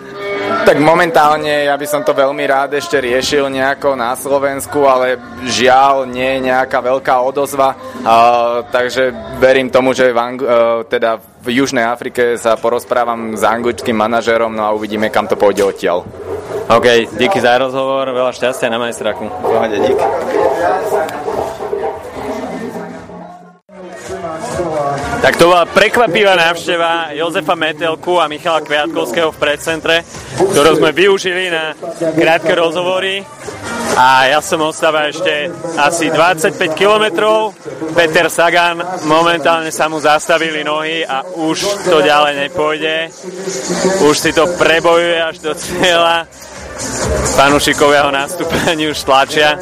Tak 0.68 0.76
momentálne 0.84 1.64
ja 1.64 1.74
by 1.76 1.86
som 1.88 2.04
to 2.04 2.12
veľmi 2.12 2.44
rád 2.44 2.76
ešte 2.76 3.00
riešil 3.00 3.48
nejako 3.48 3.96
na 3.96 4.12
Slovensku, 4.12 4.84
ale 4.84 5.16
žiaľ 5.48 6.04
nie 6.04 6.38
je 6.38 6.44
nejaká 6.52 6.84
veľká 6.84 7.24
odozva, 7.24 7.72
uh, 7.72 8.64
takže 8.68 9.12
verím 9.40 9.72
tomu, 9.72 9.96
že 9.96 10.12
v, 10.12 10.18
Ang- 10.20 10.44
uh, 10.44 10.84
teda 10.84 11.16
v 11.40 11.48
Južnej 11.62 11.88
Afrike 11.88 12.36
sa 12.36 12.60
porozprávam 12.60 13.32
s 13.32 13.42
anglickým 13.44 13.96
manažerom, 13.96 14.52
no 14.52 14.68
a 14.68 14.74
uvidíme, 14.76 15.08
kam 15.08 15.24
to 15.24 15.40
pôjde 15.40 15.64
odtiaľ. 15.64 16.04
OK, 16.68 17.16
díky 17.16 17.40
za 17.40 17.56
rozhovor, 17.56 18.12
veľa 18.12 18.32
šťastia 18.36 18.68
na 18.68 18.76
majstraku. 18.76 19.24
Pohode, 19.40 19.76
dík. 19.80 20.00
Tak 25.18 25.34
to 25.34 25.50
bola 25.50 25.66
prekvapivá 25.66 26.38
návšteva 26.38 27.10
Jozefa 27.10 27.58
Metelku 27.58 28.22
a 28.22 28.30
Michala 28.30 28.62
Kviatkovského 28.62 29.34
v 29.34 29.40
predcentre, 29.42 30.06
ktorú 30.38 30.78
sme 30.78 30.94
využili 30.94 31.50
na 31.50 31.74
krátke 32.14 32.54
rozhovory. 32.54 33.26
A 33.98 34.30
ja 34.30 34.38
som 34.38 34.62
ostáva 34.62 35.10
ešte 35.10 35.50
asi 35.74 36.06
25 36.06 36.54
kilometrov. 36.78 37.50
Peter 37.98 38.30
Sagan 38.30 38.78
momentálne 39.10 39.74
sa 39.74 39.90
mu 39.90 39.98
zastavili 39.98 40.62
nohy 40.62 41.02
a 41.02 41.26
už 41.26 41.82
to 41.82 41.98
ďalej 41.98 42.46
nepôjde. 42.46 43.10
Už 44.06 44.14
si 44.14 44.30
to 44.30 44.46
prebojuje 44.54 45.18
až 45.18 45.36
do 45.42 45.50
cieľa 45.58 46.30
fanúšikovia 47.38 48.06
ho 48.06 48.12
nastúpení 48.12 48.90
už 48.90 49.02
tlačia. 49.02 49.58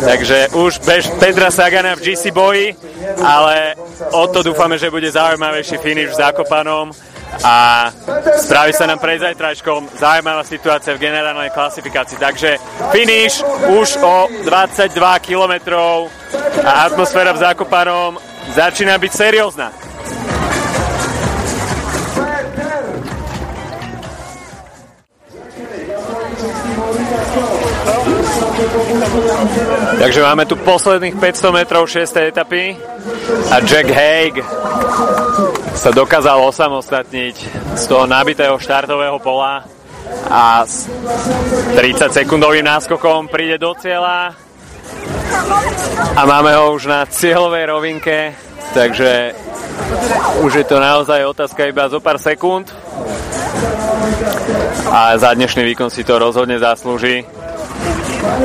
Takže 0.00 0.48
už 0.56 0.80
bež 0.84 1.08
Petra 1.20 1.50
Sagana 1.52 1.96
v 1.96 2.04
GC 2.04 2.32
boji, 2.32 2.76
ale 3.20 3.74
o 4.12 4.24
to 4.28 4.42
dúfame, 4.42 4.78
že 4.78 4.92
bude 4.92 5.10
zaujímavejší 5.10 5.76
finish 5.78 6.10
v 6.12 6.18
Zakopanom 6.20 6.92
a 7.44 7.88
spraví 8.42 8.74
sa 8.74 8.90
nám 8.90 8.98
pred 8.98 9.22
zajtrajškom 9.22 9.94
zaujímavá 9.96 10.42
situácia 10.42 10.96
v 10.96 11.02
generálnej 11.06 11.54
klasifikácii. 11.54 12.18
Takže 12.18 12.58
finish 12.90 13.40
už 13.70 14.02
o 14.02 14.26
22 14.42 14.96
km 15.22 15.54
a 16.66 16.90
atmosféra 16.90 17.30
v 17.32 17.42
Zakopanom 17.46 18.18
začína 18.50 18.98
byť 18.98 19.12
seriózna. 19.14 19.89
Takže 30.00 30.20
máme 30.20 30.44
tu 30.44 30.56
posledných 30.60 31.16
500 31.16 31.56
metrov 31.56 31.88
6. 31.88 32.04
etapy 32.28 32.76
a 33.48 33.56
Jack 33.64 33.88
Haig 33.88 34.34
sa 35.72 35.88
dokázal 35.88 36.44
osamostatniť 36.44 37.36
z 37.76 37.84
toho 37.88 38.04
nabitého 38.04 38.60
štartového 38.60 39.16
pola 39.16 39.64
a 40.28 40.64
s 40.68 40.84
30 41.72 42.12
sekundovým 42.12 42.64
náskokom 42.66 43.32
príde 43.32 43.56
do 43.56 43.72
cieľa 43.80 44.36
a 46.16 46.22
máme 46.28 46.52
ho 46.60 46.76
už 46.76 46.84
na 46.84 47.08
cieľovej 47.08 47.64
rovinke, 47.64 48.36
takže 48.76 49.32
už 50.44 50.52
je 50.52 50.66
to 50.68 50.76
naozaj 50.76 51.24
otázka 51.32 51.64
iba 51.64 51.88
zo 51.88 52.02
pár 52.02 52.20
sekúnd 52.20 52.68
a 54.90 55.16
za 55.16 55.30
dnešný 55.32 55.64
výkon 55.72 55.88
si 55.88 56.04
to 56.04 56.18
rozhodne 56.18 56.58
zaslúži. 56.58 57.39
Tak 58.20 58.36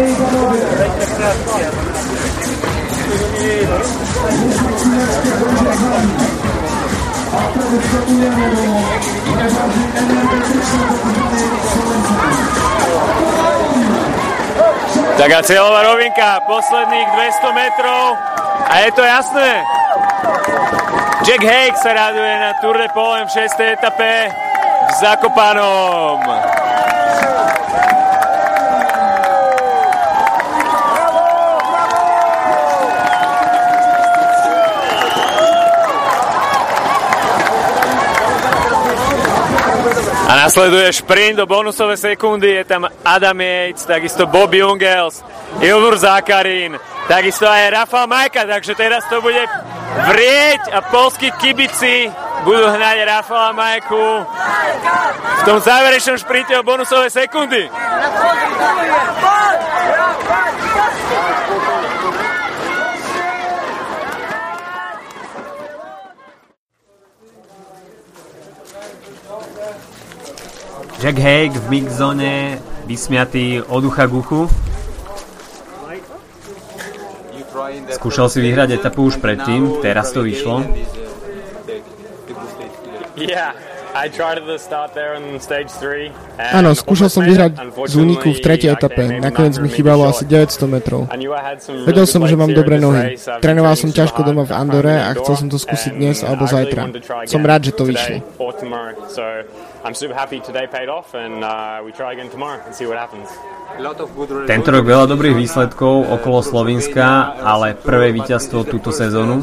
a 15.32 15.42
cieľová 15.44 15.92
rovinka, 15.92 16.40
posledných 16.48 17.08
200 17.12 17.52
metrov 17.52 18.16
a 18.72 18.80
je 18.80 18.92
to 18.96 19.04
jasné. 19.04 19.60
Jack 21.28 21.44
Haig 21.44 21.76
sa 21.84 21.92
raduje 21.92 22.34
na 22.40 22.56
Tour 22.64 22.80
de 22.80 22.88
Polem 22.96 23.28
v 23.28 23.32
6. 23.44 23.76
etape 23.76 24.32
v 24.88 24.92
Zakopanom. 25.04 26.24
A 40.26 40.36
nasleduje 40.36 40.94
šprint 40.94 41.38
do 41.38 41.46
bonusové 41.46 41.98
sekundy, 41.98 42.50
je 42.50 42.64
tam 42.66 42.90
Adam 43.06 43.42
Yates, 43.42 43.86
takisto 43.86 44.26
Bob 44.26 44.54
Jungels, 44.54 45.22
Ilvur 45.62 45.98
Zakarin, 45.98 46.80
takisto 47.08 47.46
aj 47.46 47.70
Rafa 47.70 48.06
Majka, 48.10 48.46
takže 48.50 48.74
teraz 48.74 49.06
to 49.06 49.22
bude 49.22 49.46
vrieť 50.10 50.74
a 50.74 50.82
polskí 50.82 51.30
kibici 51.38 52.10
budú 52.44 52.68
hnať 52.70 52.98
Rafala 53.06 53.54
Majku 53.54 54.06
v 55.22 55.42
tom 55.46 55.58
záverečnom 55.62 56.18
šprinte 56.18 56.54
o 56.58 56.66
bonusové 56.66 57.10
sekundy. 57.10 57.70
Jack 71.00 71.20
Haig 71.20 71.52
v 71.52 71.66
mixzone, 71.70 72.60
vysmiatý 72.88 73.62
od 73.62 73.84
ucha 73.84 74.08
k 74.08 74.14
uchu. 74.14 74.42
Skúšal 77.92 78.28
si 78.32 78.40
vyhrať 78.40 78.80
etapu 78.80 79.08
už 79.10 79.20
predtým, 79.20 79.84
teraz 79.84 80.16
to 80.16 80.24
vyšlo. 80.24 80.64
Áno, 86.36 86.76
skúšal 86.76 87.08
som 87.08 87.24
vyhrať 87.24 87.56
z 87.88 87.96
úniku 87.96 88.36
v 88.36 88.40
tretej 88.44 88.76
etape. 88.76 89.24
Nakoniec 89.24 89.56
mi 89.64 89.72
chýbalo 89.72 90.12
asi 90.12 90.28
900 90.28 90.68
metrov. 90.68 91.08
Vedel 91.88 92.04
som, 92.04 92.28
že 92.28 92.36
mám 92.36 92.52
dobré 92.52 92.76
nohy. 92.76 93.16
Trénoval 93.40 93.80
som 93.80 93.96
ťažko 93.96 94.28
doma 94.28 94.44
v 94.44 94.52
Andore 94.52 95.00
a 95.00 95.16
chcel 95.16 95.36
som 95.40 95.48
to 95.48 95.56
skúsiť 95.56 95.96
dnes 95.96 96.28
alebo 96.28 96.44
zajtra. 96.44 96.92
Som 97.24 97.48
rád, 97.48 97.72
že 97.72 97.80
to 97.80 97.88
vyšlo. 97.88 98.20
Uh. 98.20 98.52
Tento 104.44 104.70
rok 104.72 104.84
veľa 104.84 105.06
dobrých 105.08 105.36
výsledkov 105.40 105.96
okolo 106.20 106.40
Slovenska, 106.44 107.36
ale 107.40 107.80
prvé 107.80 108.12
víťazstvo 108.12 108.68
túto 108.68 108.92
sezónu. 108.92 109.40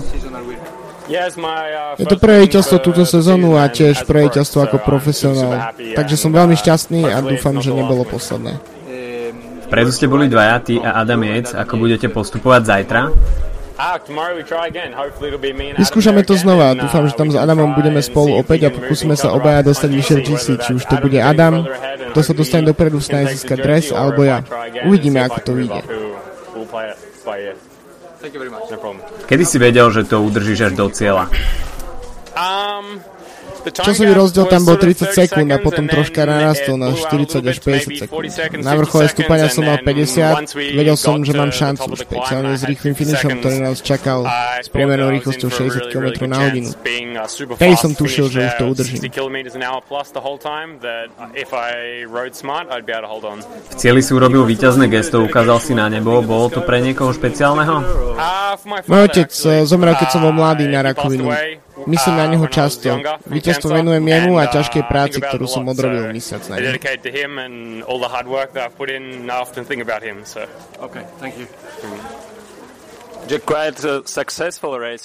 Je 2.01 2.07
to 2.09 2.16
prvé 2.16 2.48
víťazstvo 2.48 2.81
túto 2.81 3.05
sezónu 3.05 3.61
a 3.61 3.68
tiež 3.68 4.09
prvé 4.09 4.33
víťazstvo 4.33 4.64
ako 4.64 4.77
profesionál. 4.81 5.77
Takže 5.77 6.16
som 6.16 6.33
veľmi 6.33 6.57
šťastný 6.57 7.05
a 7.12 7.20
dúfam, 7.20 7.61
že 7.61 7.68
nebolo 7.68 8.09
posledné. 8.09 8.57
Vpredu 9.68 9.88
ste 9.92 10.05
boli 10.05 10.29
dvaja, 10.29 10.57
ty 10.61 10.77
a 10.81 11.01
Adam 11.01 11.25
Jec. 11.25 11.57
Ako 11.57 11.81
budete 11.81 12.12
postupovať 12.12 12.62
zajtra? 12.64 13.09
Vyskúšame 15.81 16.22
to 16.29 16.37
znova. 16.37 16.77
Dúfam, 16.77 17.09
že 17.09 17.16
tam 17.16 17.33
s 17.33 17.37
Adamom 17.40 17.72
budeme 17.72 18.05
spolu 18.05 18.37
opäť 18.37 18.68
a 18.68 18.70
pokúsime 18.70 19.16
sa 19.16 19.33
obaja 19.33 19.64
dostať 19.64 19.90
vyššie 19.90 20.16
v 20.20 20.22
GC. 20.29 20.46
Či 20.61 20.70
už 20.77 20.85
to 20.87 21.01
bude 21.01 21.16
Adam, 21.16 21.64
kto 22.12 22.20
sa 22.20 22.33
dostane 22.37 22.68
dopredu, 22.68 23.01
snaží 23.01 23.40
získať 23.40 23.59
dres, 23.64 23.88
alebo 23.90 24.29
ja. 24.29 24.44
Uvidíme, 24.85 25.25
ako 25.25 25.38
to 25.40 25.53
vyjde. 25.57 25.81
Kedy 29.27 29.45
si 29.47 29.59
vedel, 29.59 29.91
že 29.91 30.07
to 30.07 30.23
udržíš 30.23 30.71
až 30.71 30.73
do 30.79 30.87
cieľa? 30.91 31.27
Časový 33.70 34.11
rozdiel 34.11 34.51
tam 34.51 34.66
bol 34.66 34.75
30 34.75 35.14
sekúnd 35.14 35.46
a 35.55 35.62
potom 35.62 35.87
troška 35.87 36.27
narastol 36.27 36.75
na 36.75 36.90
40 36.90 37.46
až 37.46 37.59
50 37.62 38.03
sekúnd. 38.03 38.27
Na 38.59 38.75
vrchole 38.75 39.07
stúpania 39.07 39.46
som 39.46 39.62
mal 39.62 39.79
50, 39.79 40.75
vedel 40.75 40.96
som, 40.98 41.22
že 41.22 41.31
mám 41.31 41.55
šancu, 41.55 41.94
špeciálne 41.94 42.59
s 42.59 42.66
rýchlým 42.66 42.98
finišom, 42.98 43.38
ktorý 43.38 43.57
nás 43.62 43.79
čakal 43.79 44.27
s 44.59 44.66
priemernou 44.66 45.14
rýchlosťou 45.14 45.48
60 45.48 45.94
km 45.94 46.27
na 46.27 46.51
hodinu. 46.51 46.75
Vtedy 47.55 47.75
som 47.79 47.94
tušil, 47.94 48.27
že 48.33 48.51
už 48.51 48.55
to 48.59 48.64
udržím. 48.66 49.01
V 53.62 53.75
cieli 53.79 54.01
si 54.03 54.11
urobil 54.11 54.42
víťazné 54.42 54.90
gesto, 54.90 55.22
ukázal 55.22 55.59
si 55.62 55.72
na 55.79 55.87
nebo, 55.87 56.18
bolo 56.25 56.51
to 56.51 56.61
pre 56.66 56.83
niekoho 56.83 57.14
špeciálneho? 57.14 57.77
Môj 58.90 59.01
otec 59.07 59.31
zomrel, 59.66 59.94
keď 59.94 60.09
som 60.11 60.20
bol 60.27 60.35
mladý 60.35 60.66
na 60.66 60.83
rakovinu. 60.83 61.31
Myslím 61.87 62.15
na 62.17 62.27
neho 62.29 62.47
často. 62.53 63.01
Víťazstvo 63.27 63.73
venujem 63.73 64.05
jemu 64.05 64.33
a 64.37 64.45
ťažkej 64.49 64.83
práci, 64.87 65.19
ktorú 65.25 65.47
som 65.49 65.65
odrobil 65.65 66.13
mesiac 66.13 66.45
na 66.53 66.61
neho. 66.61 66.77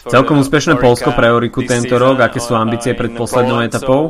Celkom 0.10 0.42
úspešné 0.42 0.74
Polsko 0.82 1.14
pre 1.14 1.30
Oriku 1.30 1.62
tento 1.62 1.96
rok. 2.02 2.18
Aké 2.26 2.42
sú 2.42 2.58
ambície 2.58 2.98
pred 2.98 3.14
poslednou 3.14 3.62
etapou? 3.62 4.10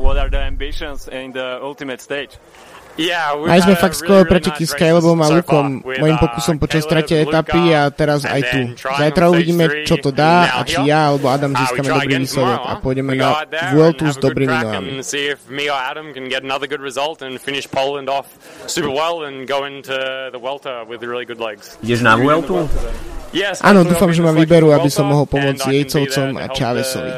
Mali 3.38 3.62
sme 3.62 3.76
fakt 3.76 3.96
skvelé 3.96 4.26
preteky 4.26 4.66
s 4.66 4.74
Calebom 4.74 5.22
a 5.22 5.30
Lukom, 5.30 5.66
mojim 5.86 6.18
pokusom 6.18 6.58
počas 6.58 6.84
tretej 6.84 7.24
etapy 7.24 7.70
a 7.70 7.88
teraz 7.90 8.26
aj 8.26 8.42
tu. 8.44 8.60
Zajtra 8.76 9.30
uvidíme, 9.30 9.86
čo 9.86 9.96
to 9.96 10.10
dá 10.10 10.50
a 10.52 10.66
či 10.66 10.82
ja 10.84 11.14
alebo 11.14 11.30
Adam 11.30 11.54
získame 11.54 11.88
dobrý 11.88 12.18
výsledok 12.18 12.60
a 12.60 12.74
pôjdeme 12.78 13.14
na 13.14 13.30
Vueltu 13.72 14.06
s 14.06 14.18
dobrými 14.18 14.50
nohami. 14.50 14.90
Ideš 21.80 22.02
na 22.02 22.18
Vueltu? 22.18 22.66
Áno, 23.62 23.84
dúfam, 23.84 24.10
že 24.10 24.24
ma 24.24 24.32
vyberú, 24.32 24.72
aby 24.72 24.88
som 24.88 25.06
mohol 25.06 25.28
pomôcť 25.28 25.70
Jejcovcom 25.70 26.34
a 26.34 26.48
Chávezovi. 26.50 27.12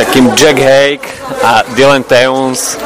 Takým 0.00 0.32
Jack 0.32 0.58
Haig 0.58 1.02
a 1.44 1.60
Dylan 1.76 2.02
Teuns 2.02 2.80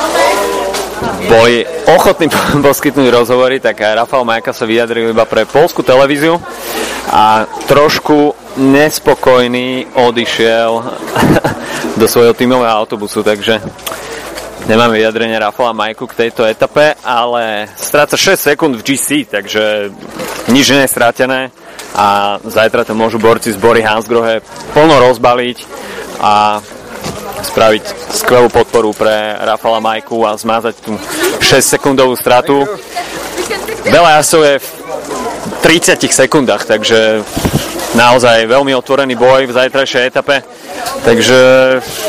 boli 1.30 1.62
ochotní 1.94 2.26
poskytnúť 2.66 3.08
rozhovory, 3.14 3.62
tak 3.62 3.80
aj 3.80 4.06
Rafael 4.06 4.26
Majka 4.26 4.50
sa 4.50 4.66
vyjadril 4.66 5.14
iba 5.14 5.22
pre 5.22 5.46
polskú 5.46 5.86
televíziu 5.86 6.42
a 7.14 7.46
trošku 7.70 8.34
nespokojný 8.58 9.94
odišiel 9.94 10.70
do 12.00 12.06
svojho 12.10 12.34
tímového 12.34 12.70
autobusu, 12.70 13.22
takže 13.22 13.62
nemáme 14.66 14.98
vyjadrenie 14.98 15.38
Rafala 15.38 15.70
Majku 15.70 16.10
k 16.10 16.26
tejto 16.26 16.42
etape, 16.46 16.98
ale 17.06 17.70
stráca 17.78 18.18
6 18.18 18.52
sekúnd 18.52 18.72
v 18.74 18.84
GC, 18.84 19.30
takže 19.30 19.94
nič 20.50 20.66
nie 20.74 20.82
je 20.82 20.92
strátené 20.92 21.54
a 21.94 22.37
zajtra 22.42 22.82
to 22.82 22.98
môžu 22.98 23.22
borci 23.22 23.54
z 23.54 23.58
Bory 23.58 23.82
Hansgrohe 23.87 24.42
plno 24.74 24.98
rozbaliť 24.98 25.58
a 26.18 26.58
spraviť 27.44 27.84
skvelú 28.16 28.48
podporu 28.48 28.90
pre 28.96 29.37
Rafala 29.38 29.78
Majku 29.78 30.24
a 30.26 30.34
zmazať 30.34 30.74
tú 30.80 30.96
6 31.38 31.60
sekundovú 31.60 32.16
stratu. 32.16 32.66
Veľa 33.84 34.18
jasov 34.18 34.42
je 34.42 34.58
v 34.58 34.68
30 35.62 36.08
sekundách, 36.08 36.64
takže 36.64 37.22
naozaj 37.94 38.48
veľmi 38.50 38.74
otvorený 38.74 39.14
boj 39.14 39.46
v 39.46 39.54
zajtrajšej 39.54 40.08
etape. 40.10 40.42
Takže 41.04 41.38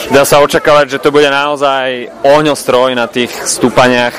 dá 0.10 0.24
sa 0.24 0.42
očakávať, 0.42 0.98
že 0.98 1.02
to 1.04 1.12
bude 1.12 1.28
naozaj 1.28 2.10
ohňostroj 2.24 2.96
na 2.96 3.06
tých 3.12 3.30
stúpaniach 3.30 4.16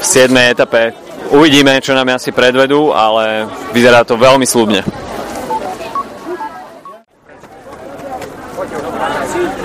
v 0.00 0.02
7. 0.02 0.32
etape. 0.52 1.05
Uvidíme, 1.34 1.82
čo 1.82 1.96
nám 1.96 2.14
asi 2.14 2.30
predvedú, 2.30 2.94
ale 2.94 3.50
vyzerá 3.74 4.06
to 4.06 4.14
veľmi 4.14 4.46
slúbne. 4.46 4.86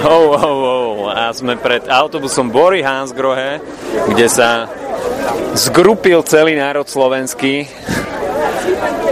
Ho, 0.02 0.20
ho, 0.34 0.52
ho. 0.58 0.78
A 1.14 1.30
sme 1.30 1.54
pred 1.62 1.86
autobusom 1.86 2.50
Bory 2.50 2.82
Hansgrohe, 2.82 3.62
kde 4.10 4.26
sa 4.26 4.66
zgrupil 5.54 6.26
celý 6.26 6.58
národ 6.58 6.90
slovenský 6.90 7.70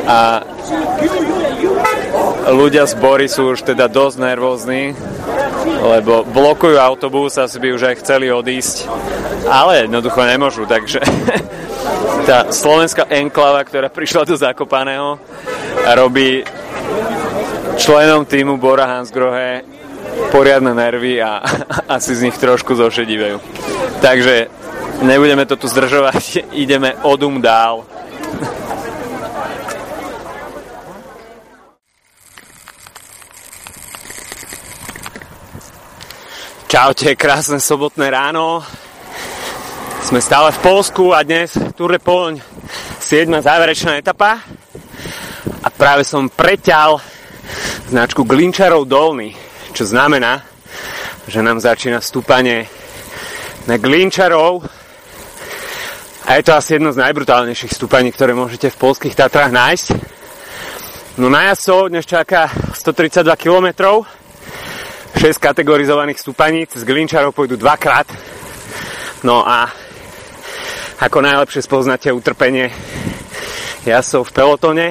a 0.09 0.41
ľudia 2.49 2.89
z 2.89 2.93
Bory 2.97 3.29
sú 3.29 3.53
už 3.53 3.61
teda 3.61 3.85
dosť 3.85 4.17
nervózni, 4.17 4.97
lebo 5.85 6.25
blokujú 6.25 6.81
autobus, 6.81 7.37
asi 7.37 7.61
by 7.61 7.77
už 7.77 7.93
aj 7.93 7.95
chceli 8.01 8.33
odísť, 8.33 8.89
ale 9.45 9.85
jednoducho 9.85 10.21
nemôžu, 10.25 10.63
takže 10.65 10.97
tá 12.29 12.53
slovenská 12.53 13.09
enklava, 13.09 13.65
ktorá 13.65 13.89
prišla 13.89 14.21
do 14.21 14.37
Zakopaného, 14.37 15.17
robí 15.97 16.45
členom 17.73 18.21
týmu 18.21 18.61
Bora 18.61 18.85
Hansgrohe 18.85 19.65
poriadne 20.29 20.77
nervy 20.77 21.17
a 21.25 21.41
asi 21.89 22.13
z 22.13 22.29
nich 22.29 22.37
trošku 22.37 22.77
zošedívajú. 22.77 23.41
Takže 24.05 24.45
nebudeme 25.01 25.49
to 25.49 25.57
tu 25.57 25.65
zdržovať, 25.65 26.45
ideme 26.69 27.01
odum 27.01 27.41
dál. 27.41 27.81
Čaute, 36.69 37.17
krásne 37.17 37.57
sobotné 37.57 38.13
ráno. 38.13 38.61
Sme 39.99 40.23
stále 40.23 40.55
v 40.55 40.63
Polsku 40.63 41.11
a 41.11 41.27
dnes 41.27 41.51
Tour 41.75 41.91
de 41.91 41.99
Poloň 41.99 42.39
7. 43.03 43.27
záverečná 43.43 43.99
etapa 43.99 44.39
a 45.59 45.67
práve 45.67 46.07
som 46.07 46.31
preťal 46.31 47.03
značku 47.91 48.23
Glinčarov 48.23 48.87
dolný, 48.87 49.35
čo 49.75 49.83
znamená, 49.83 50.39
že 51.27 51.43
nám 51.43 51.59
začína 51.59 51.99
stúpanie 51.99 52.71
na 53.67 53.75
Glinčarov 53.75 54.63
a 56.23 56.29
je 56.39 56.43
to 56.47 56.55
asi 56.55 56.79
jedno 56.79 56.95
z 56.95 57.01
najbrutálnejších 57.03 57.75
stúpaní, 57.75 58.15
ktoré 58.15 58.31
môžete 58.31 58.71
v 58.71 58.79
polských 58.79 59.19
Tatrách 59.19 59.51
nájsť. 59.51 59.87
No 61.19 61.27
na 61.27 61.51
jazdcov 61.51 61.91
dnes 61.91 62.07
čaká 62.07 62.47
132 62.71 63.35
km 63.35 63.67
6 65.19 65.35
kategorizovaných 65.35 66.23
stúpaní, 66.23 66.63
cez 66.71 66.87
Glinčarov 66.87 67.35
pôjdu 67.35 67.59
dvakrát. 67.59 68.07
No 69.27 69.43
a 69.43 69.88
ako 70.99 71.23
najlepšie 71.23 71.63
spoznáte 71.63 72.11
utrpenie 72.11 72.75
jazdcov 73.87 74.27
v 74.27 74.35
pelotone, 74.35 74.87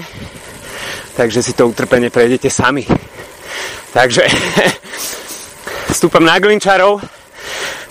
takže 1.13 1.45
si 1.45 1.53
to 1.53 1.69
utrpenie 1.69 2.09
prejdete 2.09 2.49
sami. 2.49 2.89
Takže 3.93 4.25
stúpam 6.01 6.25
na 6.25 6.41
Glinčarov. 6.41 7.05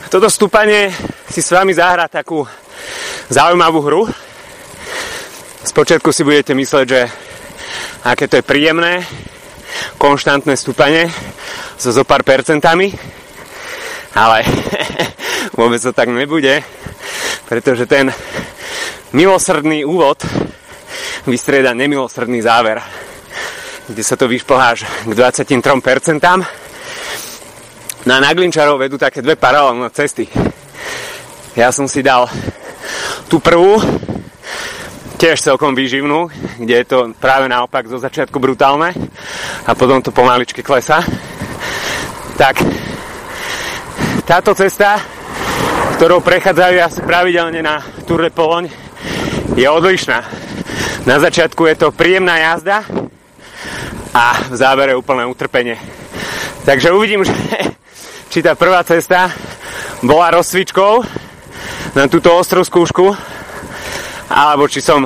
Toto 0.10 0.34
stúpanie 0.34 0.90
si 1.30 1.46
s 1.46 1.54
vami 1.54 1.78
zahrá 1.78 2.10
takú 2.10 2.42
zaujímavú 3.30 3.80
hru. 3.86 4.04
Spočiatku 5.62 6.10
si 6.10 6.26
budete 6.26 6.58
mysleť, 6.58 6.86
že 6.90 7.02
aké 8.02 8.26
to 8.26 8.42
je 8.42 8.50
príjemné, 8.50 9.06
konštantné 10.02 10.58
stúpanie 10.58 11.06
so 11.78 11.94
zo 11.94 12.02
pár 12.02 12.26
percentami, 12.26 12.90
ale 14.18 14.42
vôbec 15.60 15.78
to 15.78 15.94
tak 15.94 16.10
nebude, 16.10 16.66
pretože 17.48 17.88
ten 17.88 18.12
milosrdný 19.16 19.88
úvod 19.88 20.20
vystrieda 21.24 21.72
nemilosrdný 21.72 22.44
záver, 22.44 22.84
kde 23.88 24.04
sa 24.04 24.20
to 24.20 24.28
vyšplháš 24.28 24.84
k 24.84 25.12
23%. 25.16 26.20
Na 28.08 28.20
Naglinčarov 28.20 28.80
vedú 28.80 29.00
také 29.00 29.24
dve 29.24 29.40
paralelné 29.40 29.88
cesty. 29.96 30.28
Ja 31.56 31.72
som 31.72 31.88
si 31.88 32.04
dal 32.04 32.28
tú 33.32 33.40
prvú, 33.40 33.80
tiež 35.18 35.42
celkom 35.42 35.74
výživnú, 35.74 36.30
kde 36.62 36.76
je 36.84 36.86
to 36.86 37.00
práve 37.18 37.50
naopak 37.50 37.90
zo 37.90 37.98
začiatku 37.98 38.38
brutálne 38.38 38.94
a 39.66 39.72
potom 39.74 40.00
to 40.00 40.14
pomaličky 40.14 40.62
klesa. 40.62 41.02
Tak 42.38 42.62
táto 44.24 44.54
cesta, 44.54 45.17
ktorou 45.98 46.22
prechádzajú 46.22 46.78
asi 46.78 47.02
pravidelne 47.02 47.58
na 47.66 47.82
Tour 48.06 48.22
de 48.22 48.30
Poloň, 48.30 48.70
je 49.58 49.66
odlišná. 49.66 50.22
Na 51.10 51.18
začiatku 51.18 51.66
je 51.66 51.74
to 51.74 51.90
príjemná 51.90 52.38
jazda 52.38 52.86
a 54.14 54.46
v 54.46 54.54
závere 54.54 54.94
úplné 54.94 55.26
utrpenie. 55.26 55.74
Takže 56.70 56.94
uvidím, 56.94 57.26
že, 57.28 57.34
či 58.30 58.46
tá 58.46 58.54
prvá 58.54 58.86
cesta 58.86 59.34
bola 60.06 60.38
rozcvičkou 60.38 61.02
na 61.98 62.06
túto 62.06 62.30
ostrú 62.30 62.62
skúšku 62.62 63.18
alebo 64.30 64.70
či 64.70 64.86
som 64.86 65.02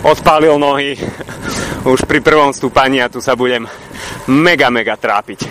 odpálil 0.00 0.56
nohy 0.56 0.96
už 1.92 2.08
pri 2.08 2.24
prvom 2.24 2.56
stúpaní 2.56 3.04
a 3.04 3.12
tu 3.12 3.20
sa 3.20 3.36
budem 3.36 3.68
mega, 4.32 4.72
mega 4.72 4.96
trápiť. 4.96 5.44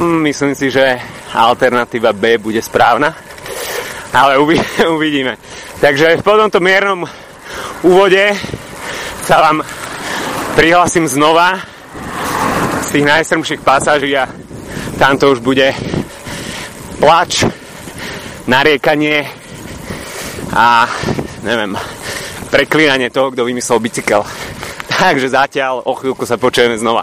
Myslím 0.00 0.56
si, 0.56 0.72
že 0.72 0.96
alternatíva 1.36 2.16
B 2.16 2.40
bude 2.40 2.64
správna, 2.64 3.33
ale 4.14 4.38
uvidíme. 4.96 5.36
Takže 5.82 6.22
po 6.22 6.38
tomto 6.38 6.62
miernom 6.62 7.02
úvode 7.82 8.30
sa 9.26 9.42
vám 9.42 9.66
prihlasím 10.54 11.10
znova 11.10 11.58
z 12.86 12.88
tých 12.94 13.04
najstrmších 13.04 13.60
pasáží 13.66 14.14
a 14.14 14.30
tamto 14.96 15.34
už 15.34 15.42
bude 15.42 15.74
plač, 17.02 17.42
nariekanie 18.46 19.26
a 20.54 20.86
neviem, 21.42 21.74
preklínanie 22.54 23.10
toho, 23.10 23.34
kto 23.34 23.42
vymyslel 23.42 23.82
bicykel. 23.82 24.22
Takže 24.94 25.34
zatiaľ 25.34 25.82
o 25.82 25.92
chvíľku 25.98 26.22
sa 26.22 26.38
počujeme 26.38 26.78
znova. 26.78 27.02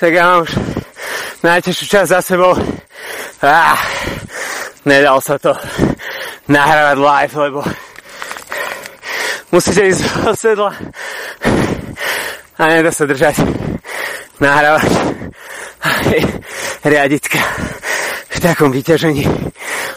Tak 0.00 0.12
ja 0.12 0.24
mám 0.28 0.44
najtežšiu 1.40 1.86
časť 1.88 2.10
za 2.12 2.20
sebou. 2.20 2.52
Ah, 3.40 3.76
nedal 4.84 5.20
sa 5.24 5.40
to 5.40 5.56
nahrávať 6.48 6.96
live, 7.00 7.34
lebo 7.48 7.60
musíte 9.52 9.88
ísť 9.88 10.02
do 10.24 10.32
sedla 10.36 10.72
a 12.56 12.62
nedá 12.68 12.92
sa 12.92 13.08
držať 13.08 13.40
nahrávať 14.40 14.88
riaditka 16.84 17.40
v 18.30 18.38
takom 18.40 18.68
vyťažení. 18.72 19.24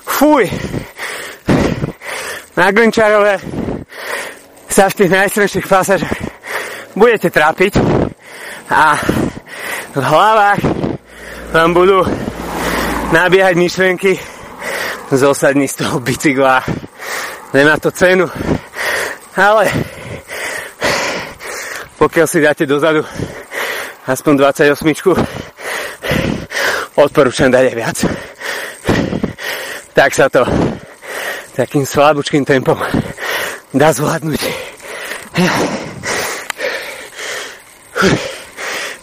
Fuj! 0.08 0.48
Na 2.56 2.76
Glinčarove 2.76 3.40
sa 4.68 4.92
v 4.92 4.98
tých 5.00 5.12
najstreších 5.12 5.68
pasážach 5.68 6.12
budete 6.96 7.32
trápiť 7.32 7.80
a 8.68 9.00
v 9.96 10.02
hlavách 10.06 10.62
vám 11.50 11.74
budú 11.74 12.06
nabiehať 13.10 13.56
myšlienky 13.58 14.22
zosadni 15.10 15.66
z 15.66 15.82
toho 15.82 15.98
bicykla. 15.98 16.62
Nemá 17.54 17.82
to 17.82 17.90
cenu. 17.90 18.30
Ale 19.34 19.66
pokiaľ 21.98 22.28
si 22.30 22.38
dáte 22.38 22.70
dozadu 22.70 23.02
aspoň 24.06 24.34
28 24.54 24.78
odporúčam 26.94 27.50
dať 27.50 27.64
aj 27.74 27.76
viac. 27.76 27.98
Tak 29.98 30.12
sa 30.14 30.30
to 30.30 30.46
takým 31.58 31.84
slabúčkým 31.84 32.46
tempom 32.46 32.78
dá 33.74 33.90
zvládnuť. 33.92 34.42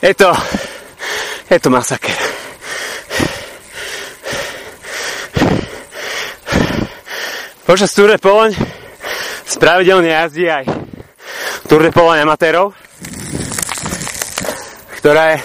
Je 0.06 0.14
to, 0.14 0.30
je 1.50 1.58
to 1.62 1.70
masaker. 1.70 2.14
Počas 7.66 7.94
Tour 7.94 8.14
de 8.14 8.18
Poloň 8.22 8.54
spravidelne 9.42 10.06
jazdí 10.06 10.46
aj 10.46 10.70
Tour 11.66 11.82
de 11.82 11.90
Poloň 11.90 12.22
amatérov, 12.22 12.70
ktorá 15.02 15.34
je 15.34 15.42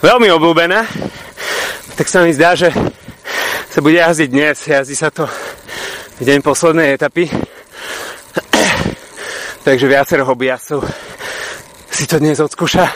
veľmi 0.00 0.32
obľúbená. 0.32 0.88
Tak 2.00 2.08
sa 2.08 2.24
mi 2.24 2.32
zdá, 2.32 2.56
že 2.56 2.72
sa 3.68 3.84
bude 3.84 4.00
jazdiť 4.00 4.28
dnes. 4.32 4.56
Jazdí 4.56 4.96
sa 4.96 5.12
to 5.12 5.28
v 6.16 6.22
deň 6.24 6.40
poslednej 6.40 6.96
etapy. 6.96 7.28
Takže 9.68 9.84
viacero 9.84 10.24
hobbyjazcov 10.24 10.80
si 11.92 12.08
to 12.08 12.16
dnes 12.22 12.40
odskúša, 12.40 12.88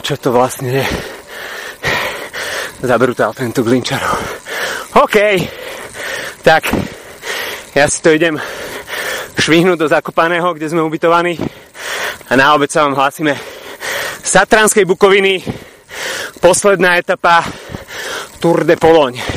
čo 0.00 0.16
to 0.16 0.32
vlastne 0.32 0.80
je 0.80 1.13
za 2.80 2.94
brutál 2.98 3.34
tento 3.34 3.62
Glinčarov. 3.62 4.18
OK, 5.02 5.16
tak 6.42 6.70
ja 7.74 7.90
si 7.90 7.98
to 7.98 8.14
idem 8.14 8.38
švihnúť 9.34 9.76
do 9.76 9.90
Zakopaného, 9.90 10.54
kde 10.54 10.70
sme 10.70 10.86
ubytovaní 10.86 11.36
a 12.30 12.32
na 12.38 12.54
obed 12.54 12.70
sa 12.70 12.86
vám 12.86 12.96
hlásime 12.96 13.36
z 14.24 14.30
Tatranskej 14.30 14.86
Bukoviny 14.88 15.42
posledná 16.38 16.96
etapa 16.96 17.42
Tour 18.38 18.64
de 18.64 18.78
Pologne. 18.78 19.33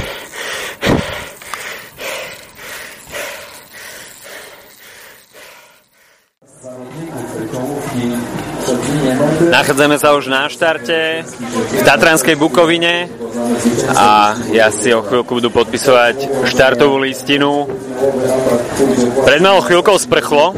Nachádzame 9.68 10.00
sa 10.00 10.16
už 10.16 10.32
na 10.32 10.48
štarte 10.48 11.28
v 11.28 11.82
Tatranskej 11.84 12.40
Bukovine 12.40 13.12
a 14.00 14.32
ja 14.56 14.72
si 14.72 14.96
o 14.96 15.04
chvíľku 15.04 15.44
budú 15.44 15.52
podpisovať 15.52 16.48
štartovú 16.48 17.04
listinu. 17.04 17.68
Pred 19.28 19.44
malou 19.44 19.60
chvíľkou 19.60 20.00
sprchlo, 20.00 20.56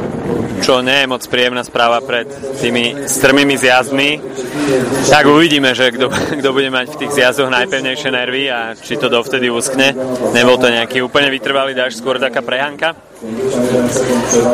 čo 0.62 0.78
nie 0.86 0.94
je 1.02 1.10
moc 1.10 1.26
príjemná 1.26 1.66
správa 1.66 1.98
pred 2.06 2.30
tými 2.62 3.10
strmými 3.10 3.58
zjazdmi. 3.58 4.22
Tak 5.10 5.26
uvidíme, 5.26 5.74
že 5.74 5.90
kto, 5.90 6.06
kto 6.38 6.48
bude 6.54 6.70
mať 6.70 6.94
v 6.94 6.98
tých 7.02 7.18
zjazdoch 7.18 7.50
najpevnejšie 7.50 8.14
nervy 8.14 8.46
a 8.46 8.78
či 8.78 8.94
to 8.94 9.10
dovtedy 9.10 9.50
uskne. 9.50 9.90
Nebol 10.30 10.54
to 10.54 10.70
nejaký 10.70 11.02
úplne 11.02 11.34
vytrvalý 11.34 11.74
dáž, 11.74 11.98
skôr 11.98 12.22
taká 12.22 12.46
prehanka. 12.46 13.09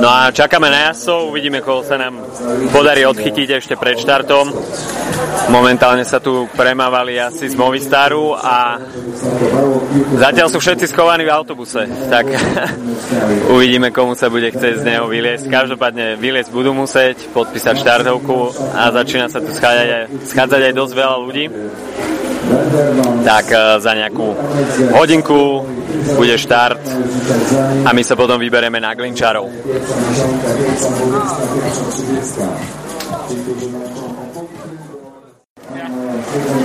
No 0.03 0.09
a 0.11 0.35
čakáme 0.35 0.67
na 0.67 0.91
jazdcov, 0.91 1.31
uvidíme, 1.31 1.63
koho 1.63 1.87
sa 1.87 1.95
nám 1.95 2.19
podarí 2.75 3.07
odchytiť 3.07 3.63
ešte 3.63 3.79
pred 3.79 3.95
štartom. 3.95 4.51
Momentálne 5.55 6.03
sa 6.03 6.19
tu 6.19 6.51
premávali 6.51 7.15
asi 7.15 7.47
z 7.47 7.55
Movistaru 7.55 8.35
a 8.35 8.83
zatiaľ 10.19 10.51
sú 10.51 10.59
všetci 10.59 10.91
schovaní 10.91 11.23
v 11.23 11.31
autobuse, 11.31 11.87
tak 12.11 12.27
uvidíme, 13.55 13.95
komu 13.95 14.19
sa 14.19 14.27
bude 14.27 14.51
chcieť 14.51 14.83
z 14.83 14.87
neho 14.87 15.07
vyliesť. 15.07 15.47
Každopádne 15.47 16.19
vyliesť 16.19 16.51
budú 16.51 16.75
musieť, 16.75 17.31
podpísať 17.31 17.79
štartovku 17.79 18.51
a 18.75 18.91
začína 18.91 19.31
sa 19.31 19.39
tu 19.39 19.55
schádzať 19.55 19.89
aj, 19.95 20.05
schádzať 20.27 20.61
aj 20.67 20.73
dosť 20.75 20.95
veľa 20.99 21.17
ľudí. 21.23 21.45
Tak 23.25 23.47
eh, 23.51 23.61
za 23.81 23.93
nejakú 23.93 24.29
hodinku 24.95 25.67
bude 26.17 26.37
štart 26.39 26.83
a 27.85 27.91
my 27.91 28.03
sa 28.03 28.15
potom 28.15 28.39
vyberieme 28.39 28.79
na 28.79 28.95
Glinčarov. 28.95 29.51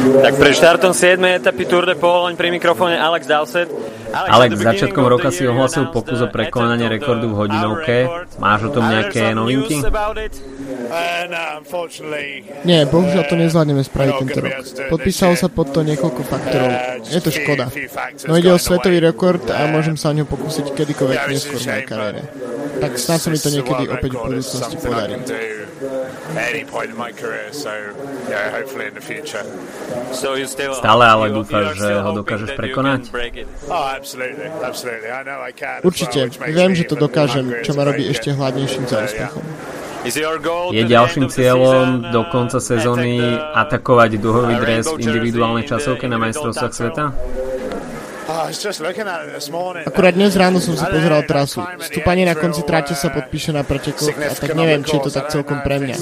Tak 0.02 0.34
pred 0.34 0.54
štartom 0.58 0.98
7. 0.98 1.22
etapy 1.38 1.70
Tour 1.70 1.86
de 1.86 1.94
Pologne 1.94 2.34
pri 2.34 2.50
mikrofóne 2.50 2.98
Alex 2.98 3.30
Dowsett. 3.30 3.70
Alex, 4.12 4.58
začiatkom 4.58 5.06
roka 5.06 5.30
si 5.30 5.46
ohlasil 5.46 5.94
pokus 5.94 6.20
o 6.20 6.28
prekonanie 6.28 6.90
rekordu 6.90 7.30
v 7.32 7.36
hodinovke. 7.38 7.98
Máš 8.42 8.68
o 8.68 8.70
tom 8.74 8.90
nejaké 8.90 9.32
novinky? 9.38 9.78
Nie, 12.66 12.90
bohužiaľ 12.90 13.24
to 13.30 13.36
nezvládneme 13.38 13.84
spraviť 13.86 14.14
tento 14.26 14.40
rok. 14.42 14.54
Podpísalo 14.90 15.34
sa 15.38 15.48
pod 15.48 15.70
to 15.70 15.86
niekoľko 15.86 16.22
faktorov. 16.26 16.72
Je 17.06 17.22
to 17.22 17.32
škoda. 17.32 17.70
No 18.26 18.36
ide 18.42 18.52
o 18.52 18.60
svetový 18.60 19.00
rekord 19.00 19.46
a 19.54 19.70
môžem 19.70 19.96
sa 19.96 20.12
o 20.12 20.18
ňu 20.18 20.26
pokúsiť 20.26 20.74
kedykoľvek 20.76 21.20
neskôr 21.30 21.62
v 21.62 21.66
mojej 21.70 21.86
kariére. 21.86 22.22
Tak 22.82 22.92
snad 22.98 23.20
sa 23.22 23.30
mi 23.30 23.38
to 23.38 23.54
niekedy 23.54 23.84
opäť 23.86 24.12
v 24.18 24.22
budúcnosti 24.34 24.76
podarí. 24.82 25.16
Stále 30.74 31.04
ale 31.04 31.26
dúfaš, 31.30 31.66
že 31.76 31.90
ho 32.00 32.10
dokážeš 32.14 32.50
prekonať? 32.56 33.02
Určite. 35.84 36.20
Viem, 36.48 36.72
že 36.74 36.84
to 36.86 36.96
dokážem, 36.96 37.62
čo 37.62 37.72
ma 37.74 37.84
robí 37.84 38.08
ešte 38.08 38.32
hladnejším 38.32 38.84
za 38.86 38.98
úspechom. 39.04 39.44
Je 40.74 40.82
ďalším 40.82 41.30
cieľom 41.30 42.10
do 42.10 42.26
konca 42.26 42.58
sezóny 42.58 43.22
atakovať 43.54 44.18
duhový 44.18 44.58
dres 44.58 44.90
v 44.90 44.98
individuálnej 44.98 45.70
časovke 45.70 46.10
na 46.10 46.18
majstrovstvách 46.18 46.74
sveta? 46.74 47.06
Akurát 49.86 50.14
dnes 50.18 50.34
ráno 50.34 50.58
som 50.58 50.74
si 50.74 50.86
pozeral 50.86 51.22
trasu. 51.30 51.62
Stúpanie 51.82 52.26
na 52.26 52.34
konci 52.34 52.66
trate 52.66 52.98
sa 52.98 53.14
podpíše 53.14 53.54
na 53.54 53.62
pretekoch 53.62 54.16
a 54.18 54.34
tak 54.34 54.58
neviem, 54.58 54.82
či 54.82 54.98
je 54.98 55.02
to 55.06 55.12
tak 55.14 55.30
celkom 55.30 55.62
pre 55.62 55.78
mňa. 55.78 55.96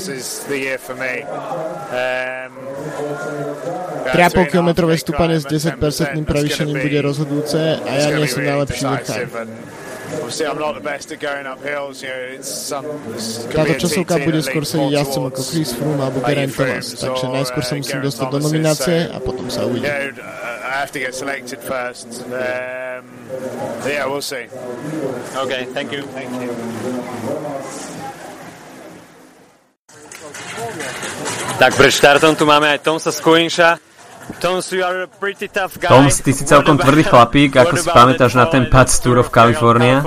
3,5 4.10 4.52
kilometrové 4.52 4.96
stúpanie 4.98 5.38
s 5.38 5.46
10% 5.46 5.78
prevýšením 6.26 6.78
bude 6.80 7.00
rozhodujúce 7.04 7.60
a 7.84 7.92
ja 7.94 8.10
nie 8.16 8.26
som 8.26 8.42
najlepší 8.42 8.84
vrchár. 8.88 9.22
Táto 13.50 13.74
časovka 13.82 14.16
bude 14.22 14.40
skôr 14.46 14.64
sedieť 14.64 14.92
jazdcom 15.02 15.24
ako 15.34 15.42
Chris 15.42 15.74
Froome 15.74 16.02
alebo 16.06 16.22
Geraint 16.22 16.54
Thomas, 16.54 16.86
takže 16.96 17.26
najskôr 17.34 17.64
sa 17.66 17.74
musím 17.76 18.00
dostať 18.06 18.28
do 18.30 18.40
nominácie 18.40 18.98
a 19.10 19.18
potom 19.18 19.50
sa 19.50 19.66
uvidí. 19.66 19.90
Okay, 25.40 25.66
thank 25.74 25.90
you. 25.92 26.06
Thank 26.14 26.30
you. 26.40 26.50
Tak 31.60 31.76
pred 31.76 31.92
štartom 31.92 32.40
tu 32.40 32.48
máme 32.48 32.72
aj 32.72 32.80
Tomsa 32.80 33.12
Skuinša. 33.12 33.89
Toms, 34.38 36.22
ty 36.22 36.32
si 36.38 36.46
celkom 36.46 36.78
tvrdý 36.78 37.10
chlapík, 37.10 37.58
ako 37.58 37.82
si 37.82 37.90
pamätáš 37.90 38.38
na 38.38 38.46
ten 38.46 38.70
pad 38.70 38.94
z 38.94 39.02
Tour 39.02 39.26
of 39.26 39.34
California? 39.34 40.06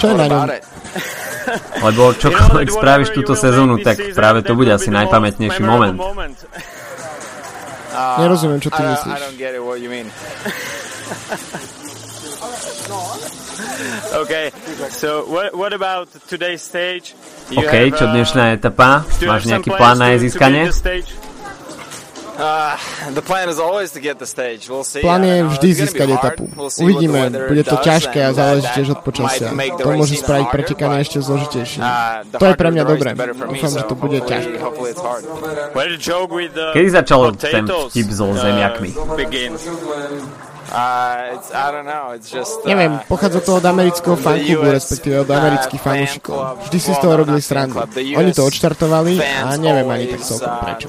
Čo 0.00 0.06
je 0.08 0.14
na 0.16 0.26
ňom? 0.26 0.48
Lebo 1.84 2.16
čokoľvek 2.16 2.68
spravíš 2.72 3.12
túto 3.12 3.36
sezónu, 3.36 3.76
tak 3.84 4.16
práve 4.16 4.40
to 4.40 4.56
bude 4.56 4.72
asi 4.72 4.88
najpamätnejší 4.88 5.60
moment. 5.60 6.00
Nerozumiem, 8.20 8.60
čo 8.62 8.70
ty 8.72 8.80
myslíš. 8.80 9.20
Okay, 14.10 14.50
so 14.90 15.24
what, 15.30 15.54
what 15.54 15.72
about 15.72 16.08
today's 16.26 16.62
stage? 16.62 17.14
You 17.50 17.62
OK, 17.62 17.72
have, 17.72 17.96
čo 17.96 18.04
uh, 18.08 18.12
dnešná 18.12 18.42
etapa? 18.58 19.06
Máš 19.22 19.46
nejaký 19.46 19.70
plán 19.70 19.98
na 20.00 20.10
jej 20.14 20.18
získanie? 20.26 20.64
Plán 25.00 25.22
I 25.24 25.28
je 25.28 25.40
vždy 25.44 25.68
získať 25.74 26.08
be 26.08 26.14
hard. 26.16 26.24
etapu. 26.24 26.44
We'll 26.56 26.72
see 26.72 26.80
what 26.80 26.96
the 26.96 26.96
Uvidíme, 26.96 27.20
bude 27.48 27.64
to 27.64 27.76
ťažké 27.76 28.18
a 28.24 28.28
and 28.32 28.36
záleží 28.36 28.68
tiež 28.74 28.88
od 28.96 29.00
počasia. 29.04 29.52
might 29.52 29.56
make 29.56 29.74
the 29.76 29.84
To 29.84 29.90
môže 29.92 30.16
spraviť 30.16 30.46
pretekanie 30.48 30.98
ešte 31.04 31.18
zložitejšie. 31.20 31.80
uh, 31.84 32.24
the 32.32 32.38
To 32.40 32.44
je 32.48 32.54
pre 32.56 32.68
mňa 32.72 32.84
dobré. 32.88 33.10
Dúfam, 33.14 33.72
že 33.76 33.84
to 33.84 33.94
bude 33.94 34.18
ťažké. 34.24 34.56
Kedy 36.72 36.88
začal 36.90 37.20
ten 37.36 37.64
vtip 37.68 38.08
so 38.08 38.32
uh, 38.32 38.36
zemiakmi? 38.40 38.90
Uh, 40.70 41.34
it's, 41.34 41.50
I 41.50 41.72
don't 41.74 41.84
know. 41.84 42.14
It's 42.14 42.30
just. 42.30 42.62
Uh, 42.62 42.70
Neviem, 42.70 43.00
pochádza 43.08 43.40
to 43.40 43.58
od 43.58 43.64
amerického 43.66 44.16
fanklubu, 44.16 44.70
respektíve 44.70 45.20
od 45.20 45.30
uh, 45.30 45.36
amerických 45.36 45.80
fan 45.82 45.98
fanúšikov. 45.98 46.38
Vždy 46.70 46.78
si 46.80 46.90
z 46.94 46.98
toho 46.98 47.14
robili 47.16 47.42
srandu. 47.42 47.82
Oni 48.16 48.30
to 48.30 48.46
odštartovali 48.46 49.18
a 49.18 49.58
neviem 49.58 49.90
ani 49.90 50.06
tak 50.14 50.22
celkom 50.22 50.54
prečo. 50.62 50.88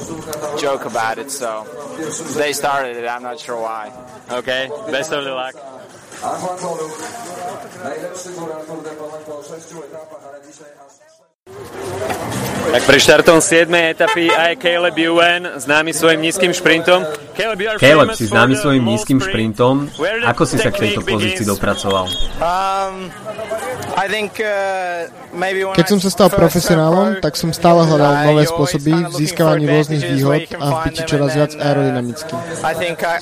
Joke 0.61 0.85
about 0.85 1.17
it, 1.17 1.33
so 1.33 1.65
they 2.37 2.53
started 2.53 2.93
it. 2.93 3.09
I'm 3.09 3.25
not 3.25 3.41
sure 3.41 3.57
why. 3.57 3.89
Okay, 4.29 4.69
best 4.93 5.09
of 5.09 5.25
the 5.25 5.33
luck. 5.33 5.57
Tak 12.61 12.85
pri 12.85 12.99
štartom 13.01 13.41
7. 13.41 13.73
etapy 13.89 14.29
aj 14.29 14.53
Caleb 14.61 14.93
Ewan, 14.93 15.57
známy 15.57 15.97
svojim 15.97 16.21
nízkym 16.21 16.53
šprintom. 16.53 17.01
Caleb, 17.81 18.13
si 18.13 18.29
známy 18.29 18.53
svojim 18.53 18.85
nízkym 18.85 19.17
šprintom. 19.17 19.89
Ako 20.29 20.45
si 20.45 20.61
sa 20.61 20.69
k 20.69 20.85
tejto 20.85 21.01
pozícii 21.01 21.41
dopracoval? 21.41 22.05
Um, 22.37 23.09
uh, 23.97 25.20
Keď 25.71 25.85
som 25.87 25.99
sa 26.03 26.09
stal 26.11 26.29
profesionálom, 26.29 27.23
tak 27.23 27.39
som 27.39 27.55
stále 27.55 27.87
hľadal 27.87 28.13
nové 28.27 28.43
spôsoby 28.43 29.07
v 29.07 29.13
získavaní 29.15 29.65
rôznych 29.65 30.03
výhod 30.03 30.43
a 30.59 30.65
v 30.67 30.77
byti 30.91 31.01
čoraz 31.07 31.31
viac 31.33 31.51
aerodynamicky. 31.55 32.35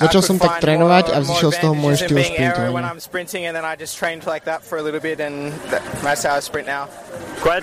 Začal 0.02 0.22
som 0.22 0.36
tak 0.42 0.58
trénovať 0.58 1.14
a 1.14 1.22
vzýšiel 1.22 1.50
z 1.54 1.58
toho 1.62 1.74
môj 1.78 1.94
štýl 2.02 2.18
šprintovania. 2.26 2.98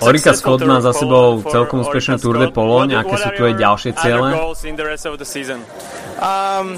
Orika 0.02 0.34
Scott 0.34 0.62
má 0.66 0.82
za 0.82 0.90
sebou 0.90 1.44
celkom 1.46 1.86
úspešné 1.86 2.18
Tour 2.18 2.42
de 2.42 2.50
Pologne. 2.50 2.98
Aké 2.98 3.14
sú 3.14 3.30
tvoje 3.38 3.54
ďalšie 3.62 3.92
ciele? 4.00 4.34
Um, 6.18 6.74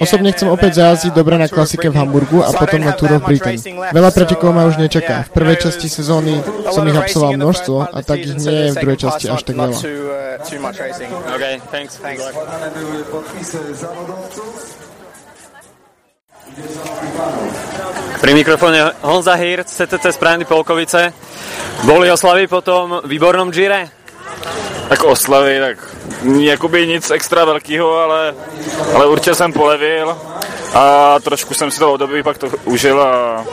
Osobne 0.00 0.30
chcem 0.32 0.48
opäť 0.48 0.72
zajazdiť 0.80 1.12
dobre 1.12 1.36
na 1.36 1.44
klasike 1.44 1.92
v 1.92 1.96
Hamburgu 2.00 2.40
a 2.40 2.56
potom 2.56 2.80
na 2.80 2.96
Tour 2.96 3.20
of 3.20 3.28
Britain. 3.28 3.60
Veľa 3.92 4.10
pretekov 4.16 4.35
ma 4.42 4.68
už 4.68 4.76
nečaká. 4.76 5.24
V 5.26 5.30
prvej 5.32 5.56
časti 5.62 5.88
sezóny 5.88 6.40
som 6.72 6.84
ich 6.88 6.96
absolvoval 6.96 7.36
množstvo 7.40 7.76
a 7.92 7.98
tak 8.04 8.18
ich 8.24 8.36
nie 8.36 8.68
je 8.68 8.68
v 8.72 8.76
druhej 8.82 9.00
časti 9.00 9.26
až 9.30 9.40
tak 9.46 9.56
veľa. 9.56 9.78
Okay, 11.36 11.54
thanks. 11.72 11.96
thanks. 12.00 12.22
Pri 18.16 18.32
mikrofóne 18.32 18.96
Honza 19.04 19.36
Hirt, 19.36 19.68
CTC 19.68 20.16
Správny 20.16 20.48
Polkovice. 20.48 21.12
Boli 21.84 22.08
oslavy 22.08 22.48
po 22.48 22.64
tom 22.64 23.04
výbornom 23.04 23.52
Gire? 23.52 23.92
Tak 24.88 25.04
oslavy, 25.04 25.60
tak 25.60 25.76
jakoby 26.26 26.86
nic 26.86 27.10
extra 27.10 27.44
velkého, 27.44 27.98
ale, 27.98 28.34
ale 28.94 29.06
určitě 29.06 29.34
jsem 29.34 29.52
polevil 29.52 30.16
a 30.74 31.16
trošku 31.20 31.54
jsem 31.54 31.70
si 31.70 31.78
to 31.78 31.92
období 31.92 32.22
pak 32.22 32.38
to 32.38 32.48
užil 32.64 33.02
a 33.02 33.44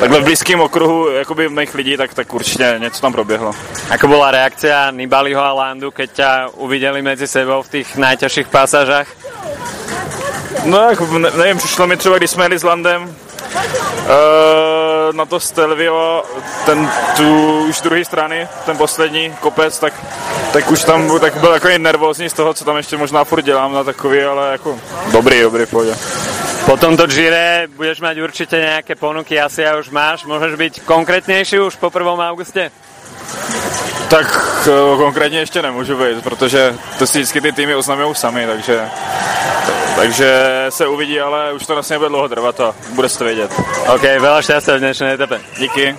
takhle 0.00 0.20
v 0.20 0.24
blízkém 0.24 0.60
okruhu 0.60 1.08
jakoby 1.10 1.48
mých 1.48 1.74
lidí, 1.74 1.96
tak, 1.96 2.14
tak 2.14 2.34
určitě 2.34 2.74
něco 2.78 3.00
tam 3.00 3.12
proběhlo. 3.12 3.52
Ako 3.90 4.08
bola 4.08 4.30
reakcia 4.30 4.90
Nibaliho 4.90 5.40
a 5.40 5.52
Landu, 5.52 5.90
keď 5.90 6.10
ťa 6.10 6.30
uvideli 6.58 7.02
medzi 7.02 7.26
sebou 7.26 7.62
v 7.62 7.68
tých 7.68 7.96
najťažších 7.96 8.48
pasážach? 8.48 9.06
No, 10.64 10.90
ne, 11.18 11.30
nevím, 11.36 11.58
přišlo 11.58 11.86
mi 11.86 11.96
třeba, 11.96 12.18
když 12.18 12.30
jsme 12.30 12.44
jeli 12.44 12.58
s 12.58 12.62
Landem, 12.62 13.16
Uh, 13.46 15.12
na 15.12 15.26
to 15.26 15.40
Stelvio, 15.40 16.24
ten 16.66 16.90
tu 17.16 17.58
už 17.68 17.80
druhé 17.80 18.04
strany, 18.04 18.48
ten 18.66 18.76
poslední 18.76 19.32
kopec, 19.40 19.78
tak, 19.78 19.94
tak 20.52 20.70
už 20.70 20.84
tam 20.84 21.20
tak 21.20 21.36
byl 21.36 21.52
jako 21.52 21.68
nervózní 21.78 22.28
z 22.30 22.32
toho, 22.32 22.54
co 22.54 22.64
tam 22.64 22.76
ještě 22.76 22.96
možná 22.96 23.24
furt 23.24 23.42
dělám 23.42 23.72
na 23.72 23.84
takový, 23.84 24.22
ale 24.22 24.52
jako 24.52 24.78
dobrý, 25.12 25.42
dobrý 25.42 25.66
pohodě. 25.66 25.96
Po 26.66 26.76
tomto 26.76 27.06
Gire 27.06 27.70
budeš 27.70 28.02
mať 28.02 28.18
určite 28.18 28.58
nejaké 28.58 28.98
ponuky, 28.98 29.38
asi 29.38 29.62
ja 29.62 29.78
už 29.78 29.86
máš. 29.94 30.26
Môžeš 30.26 30.58
byť 30.58 30.74
konkrétnější 30.82 31.62
už 31.62 31.78
po 31.78 31.94
1. 31.94 32.02
auguste? 32.26 32.74
Tak 34.08 34.48
uh, 34.66 34.98
konkrétně 34.98 35.38
ještě 35.38 35.62
nemůžu 35.62 35.98
být, 35.98 36.22
protože 36.22 36.74
to 36.98 37.06
si 37.06 37.18
vždycky 37.18 37.40
ty 37.40 37.52
týmy 37.52 37.74
oznamují 37.74 38.14
sami, 38.14 38.46
takže 38.46 38.88
takže 39.96 40.66
se 40.68 40.86
uvidí, 40.86 41.20
ale 41.20 41.52
už 41.52 41.66
to 41.66 41.74
vlastně 41.74 41.94
nebude 41.94 42.08
dlouho 42.08 42.28
trvat 42.28 42.60
a 42.60 42.74
bude 42.94 43.08
se 43.08 43.18
to 43.18 43.24
vědět. 43.24 43.50
OK, 43.88 44.02
veľa 44.02 44.44
šťastia 44.44 44.76
v 44.76 44.82
dnešnej 44.84 45.16
etape. 45.16 45.40
Díky. 45.56 45.96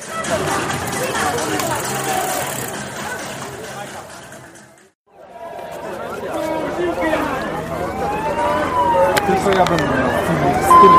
Ja 9.57 9.65
bym 9.65 9.77
z 9.77 10.73
tym 10.81 10.93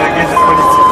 jak 0.00 0.16
jedzie 0.16 0.36
policji. 0.36 0.86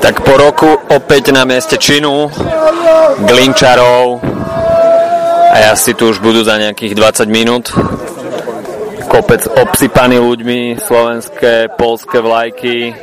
Tak 0.00 0.13
po 0.24 0.34
roku 0.40 0.70
opäť 0.88 1.36
na 1.36 1.44
mieste 1.44 1.76
činu, 1.76 2.32
Glinčarov 3.28 4.24
a 5.52 5.56
asi 5.70 5.92
tu 5.92 6.08
už 6.08 6.24
budú 6.24 6.40
za 6.40 6.56
nejakých 6.56 6.96
20 6.96 7.28
minút. 7.28 7.70
Kopec 9.06 9.46
obsypaný 9.46 10.18
ľuďmi, 10.18 10.80
slovenské, 10.80 11.70
polské 11.76 12.18
vlajky 12.18 12.96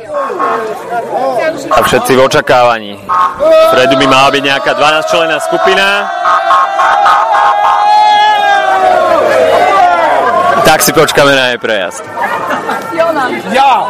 a 1.70 1.78
všetci 1.80 2.12
v 2.18 2.20
očakávaní. 2.20 2.98
Vpredu 3.72 3.94
by 3.96 4.06
mala 4.10 4.28
byť 4.34 4.42
nejaká 4.42 4.72
12 4.74 5.12
člená 5.14 5.36
skupina. 5.40 5.86
Tak 10.66 10.78
si 10.82 10.92
počkáme 10.92 11.32
na 11.32 11.44
jej 11.54 11.58
prejazd. 11.62 12.04
Ja! 13.54 13.88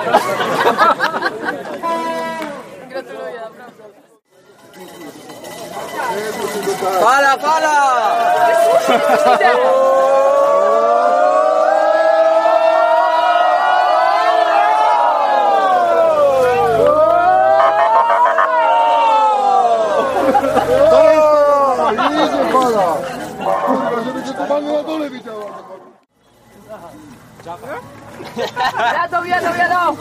Jadą, 28.95 29.55
jadą! 29.55 29.97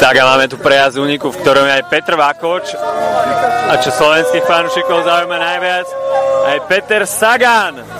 Tak 0.00 0.16
a 0.20 0.24
máme 0.24 0.48
tu 0.48 0.60
prejazd 0.60 1.00
úniku, 1.00 1.32
v 1.32 1.40
ktorom 1.40 1.64
je 1.64 1.72
aj 1.80 1.84
Petr 1.88 2.14
Vakoč 2.20 2.76
a 3.64 3.74
čo 3.80 3.90
slovenských 3.94 4.44
fanúšikov 4.44 5.08
zaujíma 5.08 5.38
najviac, 5.40 5.86
aj 6.52 6.58
Peter 6.68 7.02
Sagan. 7.08 7.93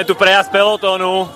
Máme 0.00 0.08
tu 0.08 0.14
prejazd 0.16 0.48
pelotónu. 0.48 1.28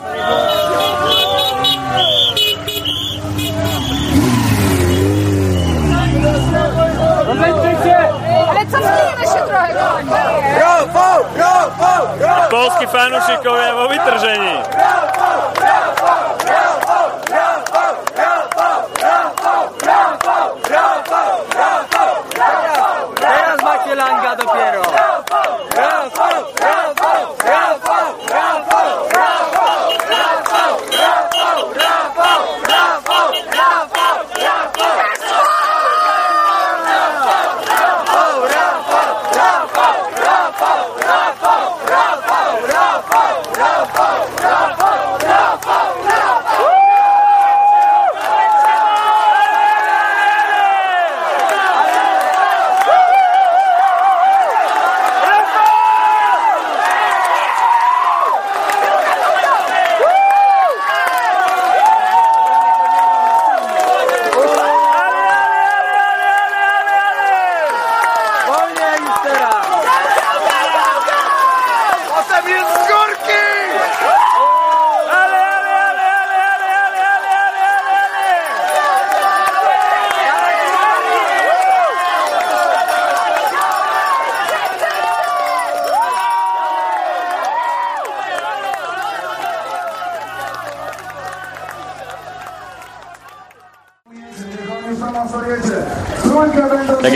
Polskí 12.48 12.86
fanúšikovia 12.88 13.74
vo 13.76 13.84
vytržení. 13.92 14.56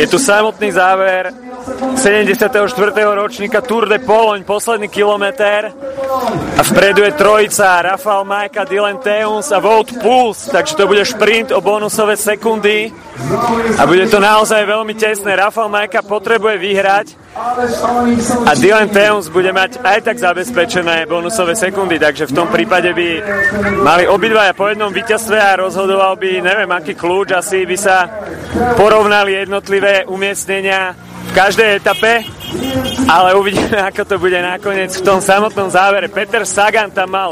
Tu 0.09 0.19
samotný 0.19 0.73
záver 0.73 1.33
74. 1.97 2.65
ročníka 2.97 3.61
Tour 3.61 3.89
de 3.89 3.99
Poloň, 4.01 4.45
posledný 4.45 4.89
kilometr 4.89 5.69
a 6.57 6.63
vpredu 6.65 7.05
je 7.05 7.13
trojica 7.13 7.83
Rafael 7.83 8.25
Majka, 8.25 8.65
Dylan 8.65 8.99
Teuns 8.99 9.53
a 9.53 9.61
Wout 9.61 9.93
Puls, 10.01 10.49
takže 10.49 10.77
to 10.77 10.89
bude 10.89 11.05
šprint 11.05 11.53
o 11.53 11.61
bonusové 11.61 12.17
sekundy 12.17 12.89
a 13.77 13.85
bude 13.85 14.09
to 14.09 14.17
naozaj 14.17 14.65
veľmi 14.65 14.97
tesné. 14.97 15.37
Rafael 15.37 15.69
Majka 15.69 16.01
potrebuje 16.01 16.57
vyhrať 16.57 17.07
a 18.47 18.53
Dylan 18.55 18.89
Teuns 18.93 19.29
bude 19.33 19.51
mať 19.53 19.81
aj 19.81 19.99
tak 20.05 20.17
zabezpečené 20.21 21.09
bonusové 21.09 21.57
sekundy, 21.57 21.97
takže 21.99 22.29
v 22.29 22.37
tom 22.37 22.49
prípade 22.49 22.93
by 22.93 23.09
mali 23.83 24.05
obidvaja 24.05 24.53
po 24.53 24.69
jednom 24.69 24.93
víťazstve 24.93 25.39
a 25.39 25.61
rozhodoval 25.65 26.17
by, 26.21 26.45
neviem 26.45 26.71
aký 26.71 26.95
kľúč, 26.95 27.33
asi 27.33 27.65
by 27.65 27.77
sa 27.77 28.07
porovnali 28.77 29.39
jednotlivé 29.39 30.05
umiestnenia 30.07 30.93
v 31.29 31.31
každej 31.37 31.69
etape, 31.83 32.25
ale 33.09 33.37
uvidíme, 33.37 33.77
ako 33.93 34.03
to 34.05 34.17
bude 34.21 34.39
nakoniec 34.41 34.93
v 34.97 35.05
tom 35.05 35.21
samotnom 35.21 35.69
závere. 35.69 36.09
Peter 36.09 36.45
Sagan 36.49 36.93
tam 36.93 37.13
mal 37.13 37.31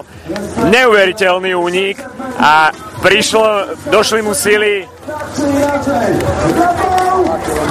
neuveriteľný 0.68 1.52
únik 1.56 2.00
a 2.36 2.72
prišlo, 3.00 3.76
došli 3.88 4.20
mu 4.20 4.34
sily 4.34 4.84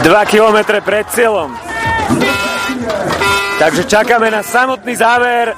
2 0.05 0.31
km 0.31 0.57
pred 0.81 1.05
cieľom. 1.11 1.74
Takže 3.59 3.83
čakáme 3.87 4.31
na 4.31 4.43
samotný 4.43 4.95
záver. 4.95 5.55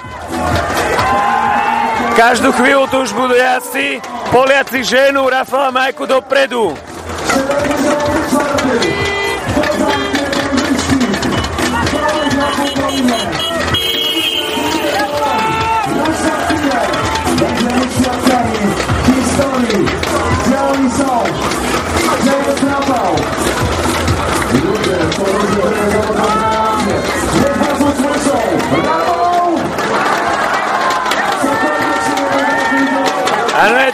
Každú 2.18 2.50
chvíľu 2.54 2.90
tu 2.90 2.98
už 3.06 3.12
budú 3.14 3.36
jazdci. 3.38 4.02
Poliaci 4.34 4.84
ženu 4.84 5.30
Rafala 5.30 5.72
Majku 5.72 6.06
dopredu. 6.06 6.74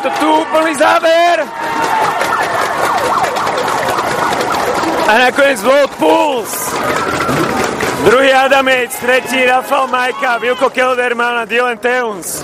To 0.04 0.10
tu 0.20 0.28
úplný 0.44 0.76
záver. 0.76 1.48
A 5.08 5.14
nakoniec 5.18 5.64
World 5.64 5.92
Puls. 5.96 6.52
Druhý 8.04 8.36
Adamec, 8.36 8.92
tretí 9.00 9.46
Rafal 9.46 9.88
Majka, 9.88 10.38
Vilko 10.38 10.70
Kelderman 10.70 11.40
a 11.40 11.46
Dylan 11.48 11.78
Teuns. 11.80 12.44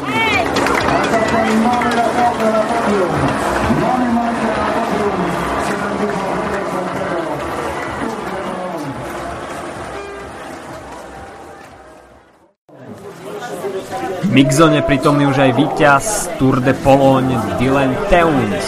V 14.30 14.38
mixzone 14.38 14.86
prítomný 14.86 15.26
už 15.26 15.42
aj 15.42 15.52
víťaz 15.58 16.06
Tour 16.38 16.62
de 16.62 16.78
Pologne 16.86 17.34
Dylan 17.58 17.98
Teuns. 18.14 18.62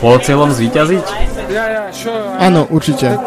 Bolo 0.00 0.16
cieľom 0.16 0.48
zvíťaziť? 0.48 1.04
Áno, 2.40 2.64
určite. 2.72 3.20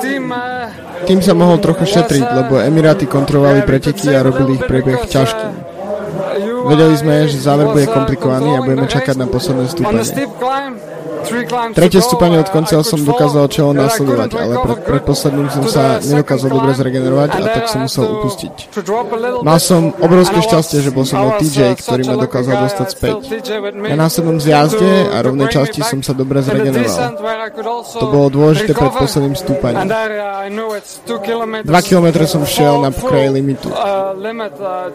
Tým 1.06 1.22
sa 1.22 1.38
mohol 1.38 1.62
trochu 1.62 1.86
šetriť, 1.86 2.26
lebo 2.34 2.58
Emiráty 2.58 3.06
kontrolovali 3.06 3.62
preteky 3.62 4.10
a 4.18 4.26
robili 4.26 4.58
ich 4.58 4.66
priebeh 4.66 5.06
ťažký. 5.06 5.48
Vedeli 6.66 6.98
sme, 6.98 7.30
že 7.30 7.38
záver 7.38 7.70
bude 7.70 7.94
komplikovaný 7.94 8.58
a 8.58 8.66
budeme 8.66 8.90
čakať 8.90 9.14
na 9.14 9.30
posledné 9.30 9.70
stúpanie. 9.70 10.02
Tretie 11.76 12.02
stúpanie 12.02 12.38
od 12.40 12.50
konca 12.50 12.80
som 12.86 13.00
dokázal 13.02 13.46
čelo 13.50 13.72
nasledovať, 13.74 14.30
ale 14.38 14.54
pred, 14.62 14.80
pred 14.86 15.04
posledným 15.04 15.48
som 15.50 15.64
sa 15.68 16.00
nedokázal 16.00 16.50
dobre 16.54 16.72
zregenerovať 16.78 17.30
a 17.36 17.40
tak 17.50 17.64
som 17.72 17.80
musel 17.86 18.06
upustiť. 18.20 18.54
Mal 19.42 19.58
som 19.60 19.92
obrovské 19.98 20.40
šťastie, 20.46 20.86
že 20.86 20.92
bol 20.94 21.06
som 21.08 21.22
mnou 21.26 21.38
TJ, 21.42 21.80
ktorý 21.82 22.02
ma 22.06 22.16
dokázal 22.22 22.56
dostať 22.70 22.88
späť. 22.92 23.16
Na 23.74 23.96
následnom 24.08 24.38
zjazde 24.38 25.10
a 25.10 25.18
rovnej 25.24 25.50
časti 25.50 25.82
som 25.82 26.00
sa 26.06 26.14
dobre 26.14 26.42
zregeneroval. 26.46 27.18
To 28.00 28.06
bolo 28.10 28.28
dôležité 28.30 28.72
pred 28.78 28.94
posledným 28.94 29.36
stúpaním. 29.36 29.90
2 31.66 31.88
km 31.88 32.08
som 32.30 32.42
šiel 32.46 32.82
na 32.84 32.90
pokraji 32.94 33.30
limitu. 33.34 33.70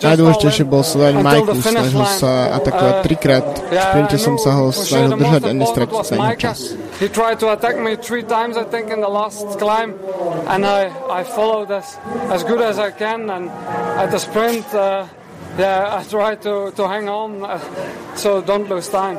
Najdôležitejšie 0.00 0.64
bol 0.66 0.82
sledovať 0.86 1.14
Majku, 1.20 1.58
snažil 1.60 2.04
sa 2.16 2.54
atakovať 2.56 2.94
trikrát, 3.04 3.46
v 3.46 3.74
sprinte 3.76 4.16
som 4.16 4.34
sa 4.38 4.50
ho 4.56 4.70
snažil 4.70 5.16
držať 5.16 5.42
a 5.46 5.52
nestratiť 5.52 6.02
sa 6.06 6.14
any 6.26 6.36
čas. 6.36 6.76
He 6.98 7.08
tried 7.08 7.40
to 7.40 7.52
attack 7.52 7.78
me 7.78 7.96
three 7.96 8.22
times, 8.22 8.56
I 8.56 8.64
think, 8.64 8.90
in 8.90 9.00
the 9.00 9.08
last 9.08 9.58
climb, 9.58 9.98
and 10.48 10.66
I, 10.66 10.92
I 11.10 11.24
followed 11.24 11.70
as, 11.70 11.98
as 12.30 12.44
good 12.44 12.60
as 12.60 12.78
I 12.78 12.90
can. 12.90 13.30
And 13.30 13.48
at 13.96 14.10
the 14.10 14.18
sprint, 14.18 14.66
uh, 14.74 15.06
yeah, 15.58 15.98
I 15.98 16.04
tried 16.04 16.42
to, 16.42 16.72
to 16.76 16.88
hang 16.88 17.08
on, 17.08 17.44
uh, 17.44 17.58
so 18.16 18.40
don't 18.40 18.68
lose 18.68 18.88
time. 18.88 19.18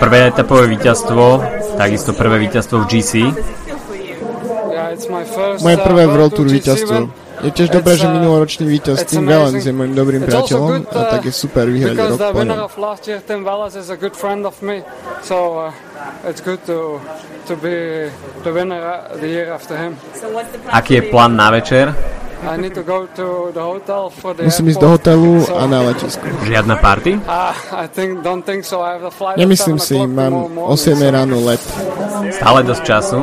Prvé 0.00 0.32
etapové 0.32 0.64
víťazstvo, 0.66 1.44
takisto 1.76 2.16
prvé 2.16 2.38
víťazstvo 2.48 2.84
v 2.84 2.86
GC. 2.88 3.12
Yeah, 4.72 4.90
it's 4.90 5.08
my 5.08 5.24
first, 5.28 5.62
Moje 5.62 5.76
prvé 5.76 6.04
uh, 6.06 6.10
World 6.10 6.32
Tour 6.34 6.48
GC 6.48 6.52
víťazstvo. 6.52 7.23
Je 7.44 7.50
tiež 7.52 7.68
dobré, 7.68 7.92
že 8.00 8.08
minuloročný 8.08 8.64
víťaz 8.64 9.04
Tim 9.04 9.28
Valens 9.28 9.60
je 9.60 9.72
môjim 9.76 9.92
dobrým 9.92 10.24
priateľom 10.24 10.88
a 10.88 11.00
tak 11.12 11.28
je 11.28 11.32
super 11.36 11.68
vyhrať 11.68 12.16
rok 12.16 12.18
po 12.32 12.40
ňom. 12.40 12.56
good 14.00 14.16
so 15.20 15.68
uh, 15.68 15.72
it's 16.28 16.40
good 16.40 16.60
to 16.64 17.00
to 17.44 17.56
be 17.60 18.08
the 18.44 18.52
winner 18.52 18.80
uh, 18.80 19.16
the 19.20 19.28
year 19.28 19.52
after 19.52 19.76
him. 19.76 19.96
Aký 20.72 21.00
je 21.00 21.02
plán 21.12 21.36
na 21.36 21.52
večer? 21.52 21.92
I 22.44 22.56
need 22.56 22.74
to 22.76 22.84
go 22.84 23.08
to 23.16 23.52
the 23.56 23.64
hotel 23.64 24.12
for 24.12 24.36
the 24.36 24.44
Musím 24.44 24.68
ísť 24.68 24.80
do 24.80 24.88
hotelu 24.88 25.32
so- 25.44 25.56
a 25.56 25.64
na 25.64 25.80
letisku. 25.80 26.28
Žiadna 26.44 26.76
party? 26.76 27.16
I 27.72 27.88
think, 27.88 28.20
don't 28.20 28.44
think 28.44 28.68
so. 28.68 28.84
I 28.84 29.00
have 29.00 29.04
the 29.04 29.12
flight. 29.12 29.36
at 29.36 29.40
Nemyslím 29.40 29.80
7 29.80 29.88
si, 29.88 29.96
mám 29.96 30.32
tomorrow 30.32 30.68
o 30.68 30.76
7 30.76 30.92
morning, 30.92 31.12
ráno 31.12 31.36
let. 31.40 31.62
Stále 32.36 32.60
dosť 32.68 32.82
času. 32.84 33.18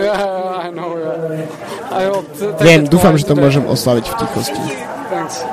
Yeah, 0.00 0.64
I 0.64 0.72
know. 0.72 0.96
Yeah. 0.96 1.71
Viem, 2.60 2.88
dúfam, 2.88 3.14
že 3.16 3.24
to 3.28 3.34
môžem 3.36 3.64
oslaviť 3.68 4.04
v 4.08 4.14
tichosti. 4.20 4.62
Thanks. 5.12 5.44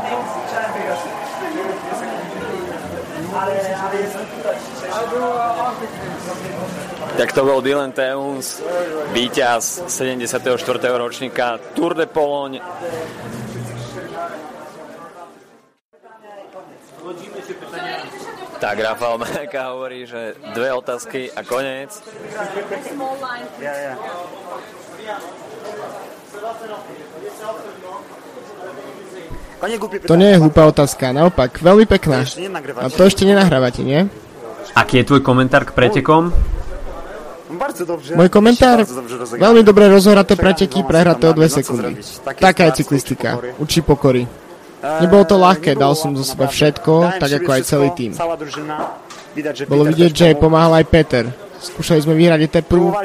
Tak 7.19 7.35
to 7.35 7.43
bol 7.43 7.59
Dylan 7.59 7.91
Teuns, 7.91 8.63
víťaz 9.11 9.91
74. 9.91 10.39
ročníka 10.95 11.59
Tour 11.75 11.91
de 11.91 12.07
Pologne. 12.07 12.63
Tak 18.59 18.75
Rafael 18.79 19.17
Majka 19.17 19.71
hovorí, 19.71 20.07
že 20.07 20.35
dve 20.55 20.71
otázky 20.73 21.31
a 21.31 21.43
koniec. 21.43 22.03
To 30.07 30.15
nie 30.15 30.29
je 30.31 30.37
hlúpa 30.39 30.63
otázka, 30.71 31.11
naopak, 31.11 31.59
veľmi 31.59 31.83
pekná. 31.83 32.23
A 32.79 32.87
to 32.87 33.03
ešte 33.03 33.27
nenahrávate, 33.27 33.83
nie? 33.83 34.07
Aký 34.71 35.03
je 35.03 35.07
tvoj 35.11 35.19
komentár 35.19 35.67
k 35.67 35.75
pretekom? 35.75 36.31
Môj 38.15 38.29
komentár? 38.31 38.87
Veľmi 39.35 39.61
dobre 39.67 39.91
rozhoraté 39.91 40.39
preteky, 40.39 40.85
prehraté 40.87 41.27
o 41.27 41.33
2 41.35 41.59
sekundy. 41.59 41.99
Taká 42.23 42.71
je 42.71 42.83
cyklistika. 42.83 43.35
Učí 43.59 43.83
pokory. 43.83 44.23
Nebolo 44.79 45.27
to 45.27 45.35
ľahké, 45.35 45.75
dal 45.75 45.91
som 45.91 46.15
zo 46.15 46.23
seba 46.23 46.47
všetko, 46.47 47.19
tak 47.19 47.43
ako 47.43 47.49
aj 47.51 47.61
celý 47.67 47.89
tým. 47.91 48.11
Bolo 49.67 49.83
vidieť, 49.91 50.11
že 50.15 50.27
pomáhal 50.39 50.79
aj 50.79 50.85
Peter. 50.87 51.25
Skúšali 51.60 51.99
sme 51.99 52.16
vyhrať 52.16 52.39
etapu, 52.47 52.95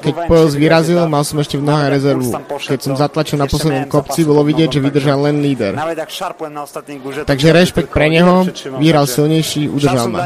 keď 0.00 0.14
Poels 0.24 0.56
vyrazil, 0.56 1.04
mal 1.04 1.20
som 1.28 1.36
ešte 1.44 1.60
v 1.60 1.64
nohách 1.68 1.92
rezervu. 1.92 2.32
Keď 2.56 2.80
som 2.80 2.96
zatlačil 2.96 3.36
na 3.36 3.44
poslednom 3.44 3.84
kopci, 3.84 4.24
bolo 4.24 4.40
vidieť, 4.48 4.76
že 4.76 4.80
vydržal 4.80 5.28
len 5.28 5.44
líder. 5.44 5.76
Takže 7.28 7.48
rešpekt 7.52 7.92
pre 7.92 8.08
neho, 8.08 8.48
vyhral 8.80 9.04
silnejší, 9.04 9.68
udržal 9.68 10.08
ma. 10.08 10.24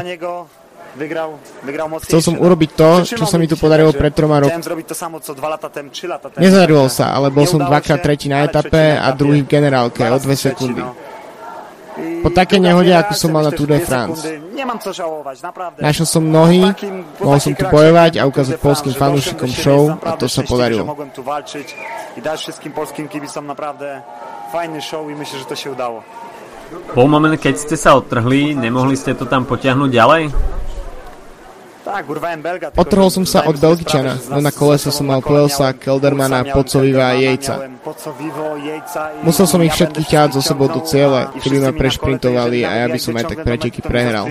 Chcel 2.07 2.21
som 2.23 2.39
urobiť 2.39 2.71
to, 2.71 3.03
čo 3.03 3.27
sa 3.27 3.35
mi 3.35 3.51
tu 3.51 3.59
podarilo 3.59 3.91
pred 3.91 4.15
troma 4.15 4.39
rokmi. 4.39 4.63
Nezarilo 6.39 6.87
sa, 6.87 7.11
ale 7.11 7.27
bol 7.35 7.43
som 7.43 7.59
dvakrát 7.59 7.99
tretí 7.99 8.31
na 8.31 8.47
etape 8.47 8.95
a 8.95 9.11
druhý 9.11 9.43
v 9.43 9.49
generálke 9.59 10.07
o 10.07 10.17
dve 10.23 10.39
sekundy. 10.39 10.79
Po 11.95 12.29
také 12.31 12.59
nehode, 12.59 12.91
ako 12.91 13.13
som 13.15 13.29
mal 13.31 13.47
na 13.47 13.55
Tour 13.55 13.71
de 13.71 13.79
France. 13.79 14.27
Našiel 15.79 16.07
som 16.07 16.23
nohy, 16.27 16.67
mohol 17.23 17.39
som 17.39 17.55
tu 17.55 17.63
bojovať 17.67 18.19
a 18.19 18.27
ukázať 18.27 18.59
polským 18.59 18.91
fanúšikom 18.91 19.51
show 19.51 19.95
a 20.03 20.19
to 20.19 20.27
sa 20.27 20.43
podarilo. 20.43 20.83
Bol 26.97 27.07
moment, 27.07 27.37
keď 27.37 27.55
ste 27.61 27.75
sa 27.77 27.93
odtrhli, 27.95 28.57
nemohli 28.57 28.97
ste 28.97 29.13
to 29.13 29.29
tam 29.29 29.45
potiahnuť 29.45 29.89
ďalej? 29.93 30.23
Otrhol 32.75 33.09
som 33.13 33.29
sa 33.29 33.45
od 33.45 33.61
Belgičana, 33.61 34.17
no 34.33 34.41
na 34.41 34.49
kolese 34.49 34.89
som 34.89 35.05
mal 35.05 35.21
Poelsa, 35.21 35.69
Keldermana, 35.77 36.41
Pocoviva 36.49 37.13
a 37.13 37.15
Jejca. 37.15 37.69
Musel 39.21 39.45
som 39.45 39.61
ich 39.61 39.77
všetkých 39.77 40.09
ťahať 40.09 40.29
zo 40.33 40.41
sebou 40.41 40.65
do 40.65 40.81
cieľa, 40.81 41.29
keby 41.37 41.61
ma 41.61 41.71
prešprintovali 41.77 42.65
a 42.65 42.85
ja 42.85 42.87
by 42.89 42.97
som 42.97 43.13
aj 43.13 43.25
tak 43.29 43.39
preteky 43.45 43.85
prehral. 43.85 44.25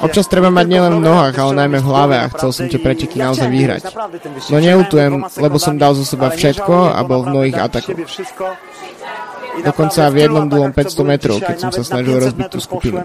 Občas 0.00 0.24
treba 0.24 0.48
mať 0.48 0.66
nielen 0.72 0.92
v 0.98 1.04
nohách, 1.04 1.36
ale 1.36 1.52
najmä 1.52 1.78
v 1.84 1.88
hlave 1.88 2.16
a 2.16 2.32
chcel 2.32 2.50
som 2.56 2.64
tie 2.72 2.80
preteky 2.80 3.20
naozaj 3.20 3.52
vyhrať. 3.52 3.82
No 4.48 4.56
neutujem, 4.56 5.20
lebo 5.36 5.56
som 5.60 5.76
dal 5.76 5.92
zo 5.92 6.08
seba 6.08 6.32
všetko 6.32 6.96
a 6.96 7.00
bol 7.04 7.28
v 7.28 7.30
mnohých 7.36 7.58
atakoch. 7.60 7.98
Dokonca 9.56 10.12
v 10.12 10.16
jednom 10.20 10.44
dlhom 10.48 10.72
500 10.72 11.04
metrov, 11.04 11.36
keď 11.40 11.56
som 11.56 11.70
sa 11.72 11.80
snažil 11.84 12.20
rozbiť 12.20 12.48
tú 12.52 12.58
skupinu. 12.60 13.00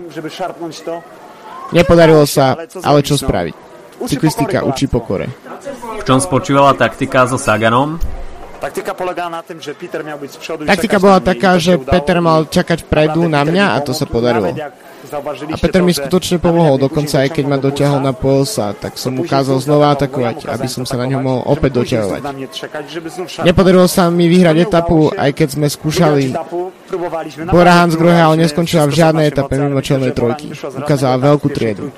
Nepodarilo 1.72 2.28
sa, 2.28 2.60
ale 2.84 3.00
čo 3.04 3.16
spraviť? 3.16 3.56
Cyklistika 4.02 4.66
učí 4.66 4.90
pokore. 4.90 5.30
V 6.02 6.04
čom 6.04 6.18
spočívala 6.18 6.74
taktika 6.74 7.30
so 7.30 7.38
Saganom? 7.38 8.02
Taktika 8.62 8.94
polegala 8.94 9.42
na 9.42 9.42
tým, 9.42 9.58
že 9.58 9.74
Peter 9.74 10.06
mal 10.06 10.22
byť 10.22 10.30
z 10.30 10.38
przodu. 10.38 10.62
Taktika 10.70 10.98
bola 11.02 11.18
taká, 11.18 11.58
že 11.58 11.82
Peter 11.82 12.18
mal 12.22 12.46
čakať 12.46 12.86
vpredu 12.86 13.26
na 13.26 13.42
mňa 13.42 13.74
a 13.74 13.78
to 13.82 13.90
sa 13.90 14.06
podarilo. 14.06 14.54
A 15.12 15.58
Peter 15.60 15.84
mi 15.84 15.92
skutočne 15.92 16.40
pomohol, 16.40 16.80
dokonca 16.80 17.28
aj 17.28 17.30
keď 17.36 17.46
ma 17.46 17.58
doťahol 17.60 18.00
na 18.00 18.16
polsa, 18.16 18.72
tak 18.72 18.96
som 18.96 19.20
ukázal 19.20 19.60
znova 19.60 19.92
atakovať, 19.94 20.48
aby 20.48 20.68
som 20.72 20.88
sa 20.88 20.96
na 20.96 21.06
ňo 21.12 21.20
mohol 21.20 21.42
opäť 21.52 21.84
doťahovať. 21.84 22.22
Nepodarilo 23.44 23.88
sa 23.92 24.08
mi 24.08 24.32
vyhrať 24.32 24.58
etapu, 24.64 25.12
aj 25.12 25.32
keď 25.36 25.48
sme 25.60 25.68
skúšali. 25.68 26.32
Bora 27.52 27.84
Hansgrohe 27.84 28.20
ale 28.20 28.48
neskončila 28.48 28.88
v 28.88 28.96
žiadnej 28.96 29.26
etape 29.28 29.60
mimo 29.60 29.84
čelnej 29.84 30.16
trojky. 30.16 30.56
Ukázala 30.80 31.20
veľkú 31.20 31.48
triedu 31.52 31.92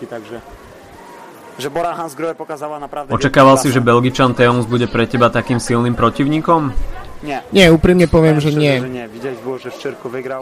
že 1.54 1.70
Bora 1.70 1.94
Hansgrohe 1.94 2.34
pokazala 2.34 2.82
napravde... 2.82 3.14
Očakával 3.14 3.62
si, 3.62 3.70
že 3.70 3.78
Belgičan 3.78 4.34
Teons 4.34 4.66
bude 4.66 4.90
pre 4.90 5.06
teba 5.06 5.30
takým 5.30 5.62
silným 5.62 5.94
protivníkom? 5.94 6.74
Nie. 7.24 7.40
Nie, 7.56 7.72
úprimne 7.72 8.06
poviem, 8.12 8.44
že 8.44 8.52
nie. 8.52 8.84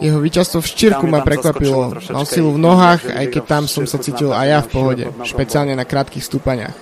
Jeho 0.01 0.17
víťazstvo 0.17 0.65
v 0.65 0.67
Ščírku 0.67 1.05
ma 1.05 1.21
prekvapilo. 1.21 1.93
Mal 1.93 2.25
silu 2.25 2.57
v 2.57 2.59
nohách, 2.59 3.05
aj 3.05 3.25
keď 3.29 3.43
tam 3.45 3.63
som 3.69 3.85
sa 3.85 4.01
cítil 4.01 4.33
aj 4.33 4.47
ja 4.49 4.59
v 4.65 4.69
pohode, 4.73 5.05
špeciálne 5.21 5.77
na 5.77 5.85
krátkých 5.85 6.25
stúpaniach. 6.25 6.73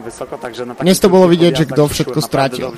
Vysoko, 0.00 0.40
takže 0.40 0.64
na 0.64 0.72
Dnes 0.80 0.96
to 0.96 1.12
bolo 1.12 1.28
vidieť, 1.28 1.52
že 1.52 1.64
kto 1.68 1.82
všetko 1.92 2.18
stratil. 2.24 2.72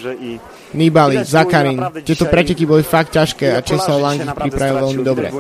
Nibali, 0.74 1.22
Zakarin, 1.22 1.78
tieto 2.02 2.26
preteky 2.26 2.66
boli 2.66 2.82
fakt 2.82 3.14
ťažké 3.14 3.54
a 3.54 3.62
Česal 3.62 4.02
Lang 4.02 4.18
ich 4.18 4.34
pripravil 4.34 4.90
veľmi 4.90 5.02
dobre. 5.06 5.30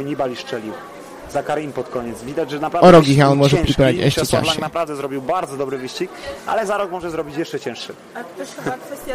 Zakarin 1.32 1.72
pod 1.72 1.88
koniec. 1.88 2.22
Widać, 2.22 2.50
że 2.50 2.58
naprawdę 2.58 2.88
o 2.88 2.90
rok 2.92 3.08
ich 3.08 3.20
ale 3.24 3.34
może 3.34 3.56
przyprawić 3.56 4.00
jeszcze 4.00 4.26
cięższy. 4.26 4.60
naprawdę 4.60 4.96
zrobił 4.96 5.22
bardzo 5.22 5.56
dobry 5.56 5.78
wyścig, 5.78 6.10
ale 6.46 6.66
za 6.66 6.76
rok 6.78 6.90
może 6.90 7.10
zrobić 7.10 7.36
jeszcze 7.36 7.60
cięższy. 7.60 7.92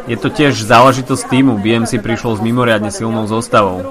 Je 0.07 0.17
to 0.17 0.29
tiež 0.29 0.63
záležitosť 0.63 1.23
týmu. 1.29 1.57
BMC 1.61 1.99
prišlo 2.01 2.37
s 2.37 2.41
mimoriadne 2.41 2.91
silnou 2.91 3.27
zostavou. 3.27 3.81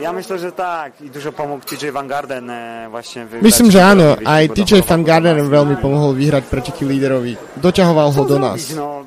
Ja 0.00 0.12
myślę, 0.12 0.38
że 0.38 0.52
tak. 0.52 1.00
I 1.00 1.10
dużo 1.10 1.32
pomógł 1.32 1.64
TJ 1.64 1.90
Van 1.90 2.08
Garden 2.08 2.50
e, 2.50 2.86
właśnie 2.90 3.24
wygrać. 3.24 3.42
Myslím, 3.42 3.70
že 3.70 3.80
áno. 3.84 4.16
Aj 4.24 4.48
TJ 4.48 4.82
Van 4.88 5.04
Garden 5.04 5.36
veľmi 5.48 5.76
pomohol 5.80 6.12
vyhrať 6.14 6.44
proti 6.52 6.72
líderovi. 6.84 7.36
Doťahoval 7.56 8.08
ho 8.12 8.22
do 8.24 8.36
nás. 8.38 8.60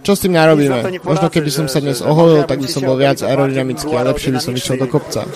Čo 0.04 0.12
s 0.16 0.20
tým 0.24 0.34
narobíme? 0.34 1.04
Možno 1.04 1.28
keby 1.30 1.50
som 1.52 1.66
sa 1.68 1.80
dnes 1.84 2.02
oholil, 2.02 2.48
tak 2.48 2.60
by 2.64 2.70
som 2.72 2.82
bol 2.88 2.96
viac 2.98 3.20
aerodynamický 3.22 3.94
a 3.94 4.04
lepšie 4.10 4.34
by 4.36 4.40
som 4.42 4.54
išiel 4.56 4.76
do 4.80 4.88
kopca. 4.88 5.28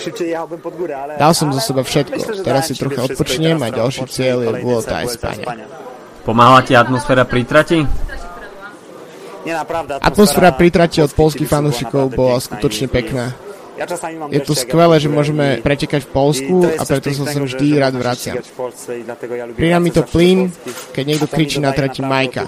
Dal 1.20 1.32
som 1.36 1.52
zo 1.52 1.60
seba 1.60 1.82
všetko. 1.84 2.42
Teraz 2.42 2.63
si 2.64 2.74
trocha 2.74 3.04
odpočnem 3.04 3.60
a 3.60 3.68
ďalší 3.68 4.08
cieľ 4.08 4.36
je 4.48 4.50
Vuelta 4.64 5.00
a 5.00 5.04
Espania. 5.04 5.46
Pomáhala 6.24 6.64
ti 6.64 6.72
atmosféra 6.72 7.28
pri 7.28 7.44
trati? 7.44 7.78
Atmosféra 10.00 10.56
pri 10.56 10.68
trati 10.72 11.04
od 11.04 11.12
polských 11.12 11.48
fanúšikov 11.48 12.16
bola 12.16 12.40
skutočne 12.40 12.88
pekná. 12.88 13.36
Je 14.30 14.38
to 14.38 14.54
skvelé, 14.54 15.02
že 15.02 15.10
môžeme 15.10 15.58
pretekať 15.58 16.06
v 16.06 16.10
Polsku 16.14 16.54
a 16.78 16.82
preto 16.86 17.10
sa 17.10 17.26
sem 17.26 17.42
vždy 17.42 17.74
rád 17.82 17.98
vraciam. 17.98 18.38
Prída 19.58 19.82
mi 19.82 19.90
to 19.90 20.06
plyn, 20.06 20.54
keď 20.94 21.04
niekto 21.04 21.26
kričí 21.26 21.58
na 21.58 21.74
trati 21.74 21.98
Majka. 21.98 22.46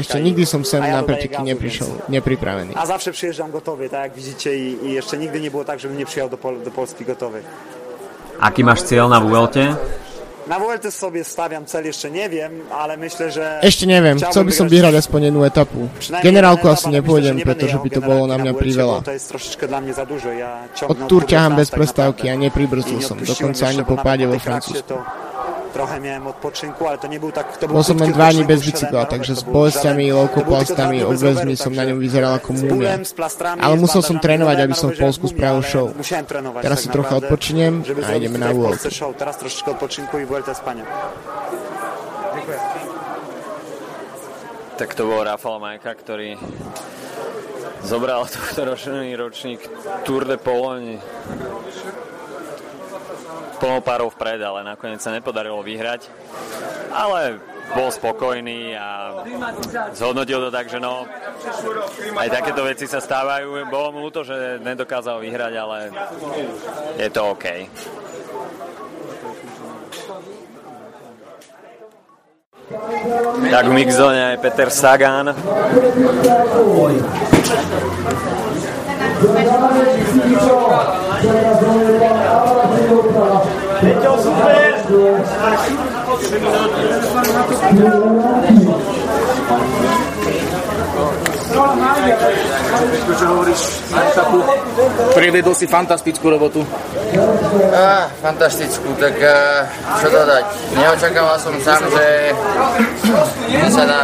Ešte 0.00 0.18
nikdy 0.24 0.48
som 0.48 0.64
sem 0.64 0.80
na 0.80 1.04
preteky 1.04 1.36
neprišiel, 1.44 2.08
nepripravený. 2.08 2.72
A 2.72 2.88
zawsze 2.88 3.12
przyjeżdżam 3.12 3.52
gotowy, 3.52 3.88
tak 3.88 4.02
jak 4.02 4.12
widzicie 4.16 4.56
i, 4.56 4.86
i 4.88 4.92
jeszcze 4.92 5.18
nigdy 5.18 5.40
nie 5.40 5.50
było 5.50 5.64
tak, 5.64 5.80
żebym 5.80 5.98
nie 5.98 6.06
przyjechał 6.06 6.30
do, 6.30 6.38
Pol 6.40 6.62
do 6.64 6.70
Polski 6.70 7.04
gotowy. 7.04 7.44
Aký 8.40 8.66
máš 8.66 8.86
cieľ 8.86 9.06
na 9.06 9.18
Vuelte? 9.22 9.74
Na 10.44 10.60
Vuelte 10.60 10.92
sobie 10.92 11.24
stawiam 11.24 11.64
cel, 11.64 11.84
jeszcze 11.88 12.10
nie 12.10 12.28
wiem, 12.28 12.52
ale 12.68 12.96
myślę, 12.96 13.32
że... 13.32 13.60
Ešte 13.64 13.88
neviem, 13.88 14.20
chcel 14.20 14.44
by 14.44 14.52
som 14.52 14.68
vyhrať 14.68 14.94
aspoň 15.00 15.32
jednu 15.32 15.40
etapu. 15.40 15.88
Generálku 16.20 16.68
asi 16.68 16.92
nepôjdem, 16.92 17.40
pretože 17.40 17.80
by 17.80 17.88
to 17.88 18.00
bolo 18.04 18.28
na 18.28 18.36
mňa 18.36 18.52
priveľa. 18.52 18.98
Od 20.84 20.98
Tour 21.08 21.24
ťahám 21.24 21.56
bez 21.56 21.72
prestávky 21.72 22.28
a 22.28 22.36
nepribrzdil 22.36 23.00
som, 23.00 23.16
dokonca 23.16 23.72
ani 23.72 23.88
po 23.88 23.96
páde 23.96 24.28
vo 24.28 24.36
Francúzsku 24.36 25.00
trochę 25.74 25.98
miałem 25.98 26.30
odpoczynku, 26.30 26.86
ale 26.86 26.98
to 27.02 27.10
nie 27.10 27.18
był 27.18 27.34
tak... 27.34 27.58
To 27.58 27.66
był 27.66 27.74
Bol 27.74 27.84
som 27.84 27.98
len 27.98 28.14
dva 28.14 28.30
dní 28.30 28.46
bez 28.46 28.62
bicykla, 28.62 29.10
takže 29.10 29.34
s 29.34 29.42
bolestiami, 29.42 30.14
leukoplastami, 30.14 31.02
obvezmi 31.02 31.58
som 31.58 31.74
na 31.74 31.82
ňom 31.82 31.98
vyzeral 31.98 32.38
ako 32.38 32.54
múmia. 32.54 32.94
Ale 33.58 33.74
musel 33.74 34.06
som 34.06 34.22
trénovať, 34.22 34.56
aby 34.62 34.74
som 34.78 34.94
v 34.94 35.02
Polsku 35.02 35.26
spravil 35.26 35.66
show. 35.66 35.90
Teraz 36.62 36.86
si 36.86 36.88
trocha 36.94 37.18
odpočiniem 37.18 37.82
a 38.06 38.14
ideme 38.14 38.38
na 38.38 38.54
Vuelta. 38.54 38.86
Teraz 39.18 39.34
trošičku 39.42 39.74
odpočinku 39.74 40.14
i 40.22 40.24
Vuelta 40.24 40.54
Spania. 40.54 40.86
Tak 44.78 44.90
to 44.94 45.06
bol 45.06 45.22
Rafael 45.22 45.58
Majka, 45.62 45.90
ktorý 45.94 46.38
zobral 47.86 48.26
tohto 48.26 48.74
ročný 48.74 49.14
ročník 49.14 49.62
Tour 50.02 50.26
de 50.26 50.38
Pologne 50.38 50.98
plnou 53.64 53.80
párov 53.80 54.12
vpred, 54.12 54.44
ale 54.44 54.60
nakoniec 54.60 55.00
sa 55.00 55.08
nepodarilo 55.08 55.64
vyhrať. 55.64 56.12
Ale 56.92 57.40
bol 57.72 57.88
spokojný 57.88 58.76
a 58.76 59.16
zhodnotil 59.96 60.36
to 60.44 60.50
tak, 60.52 60.68
že 60.68 60.76
no, 60.76 61.08
aj 62.12 62.28
takéto 62.28 62.60
veci 62.68 62.84
sa 62.84 63.00
stávajú. 63.00 63.64
Bolo 63.72 63.88
mu 63.96 63.98
ľúto, 64.04 64.20
že 64.20 64.60
nedokázal 64.60 65.16
vyhrať, 65.24 65.52
ale 65.56 65.78
je 67.00 67.08
to 67.08 67.20
OK. 67.32 67.46
Tak 73.48 73.64
v 73.64 73.72
mixzone 73.72 74.20
aj 74.34 74.36
Peter 74.44 74.68
Sagan. 74.68 75.32
Leťo, 83.84 84.12
super! 84.20 84.64
Čo 95.14 95.18
na 95.18 95.52
si 95.54 95.66
fantastickú 95.70 96.26
robotu. 96.28 96.60
Ah, 97.70 98.10
fantastickú, 98.18 98.90
tak 98.98 99.14
uh, 99.22 99.62
čo 100.02 100.10
dodať. 100.10 100.44
Neočakával 100.74 101.38
som 101.38 101.54
sám, 101.62 101.86
že, 101.94 102.34
sa 103.70 103.84
dá, 103.86 104.02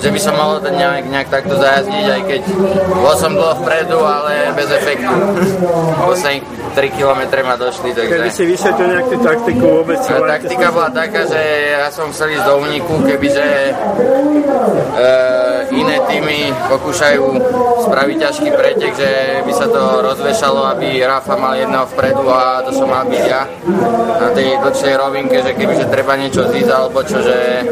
že 0.00 0.08
by 0.08 0.20
som 0.20 0.34
mohol 0.34 0.58
ten 0.64 0.74
nejak, 0.80 1.04
nejak 1.12 1.28
takto 1.28 1.60
zajazdiť, 1.60 2.06
aj 2.08 2.22
keď 2.24 2.40
bol 2.88 3.14
som 3.14 3.36
dlho 3.36 3.54
vpredu, 3.60 4.00
ale 4.00 4.50
bez 4.56 4.72
efektu. 4.72 5.12
Posledných 6.00 6.61
3 6.72 6.90
km 6.96 7.22
ma 7.44 7.56
došli, 7.60 7.92
takže... 7.92 8.16
Keby 8.16 8.30
si 8.32 8.44
vysvetlil 8.48 8.88
nejak 8.88 9.06
tú 9.12 9.18
taktiku 9.20 9.64
vôbec? 9.80 10.00
No, 10.08 10.24
taktika 10.24 10.66
bola 10.72 10.90
taká, 10.90 11.28
že 11.28 11.40
ja 11.76 11.88
som 11.92 12.08
chcel 12.10 12.36
ísť 12.36 12.44
do 12.48 12.54
úniku, 12.64 13.04
kebyže 13.04 13.48
uh, 13.76 15.62
iné 15.72 15.96
týmy 16.08 16.52
pokúšajú 16.68 17.24
spraviť 17.88 18.16
ťažký 18.16 18.48
pretek, 18.52 18.92
že 18.96 19.10
by 19.44 19.52
sa 19.52 19.66
to 19.68 19.82
rozvešalo, 20.00 20.60
aby 20.76 21.04
Rafa 21.04 21.36
mal 21.36 21.56
jedného 21.56 21.86
vpredu 21.92 22.24
a 22.28 22.64
to 22.64 22.72
som 22.72 22.88
mal 22.88 23.04
byť 23.04 23.24
ja 23.24 23.42
na 24.20 24.28
tej 24.32 24.56
dlhšej 24.60 24.94
rovinke, 24.96 25.36
že 25.44 25.56
kebyže 25.56 25.86
treba 25.92 26.16
niečo 26.16 26.48
zísť 26.48 26.70
alebo 26.70 27.04
čo, 27.04 27.20
že, 27.20 27.68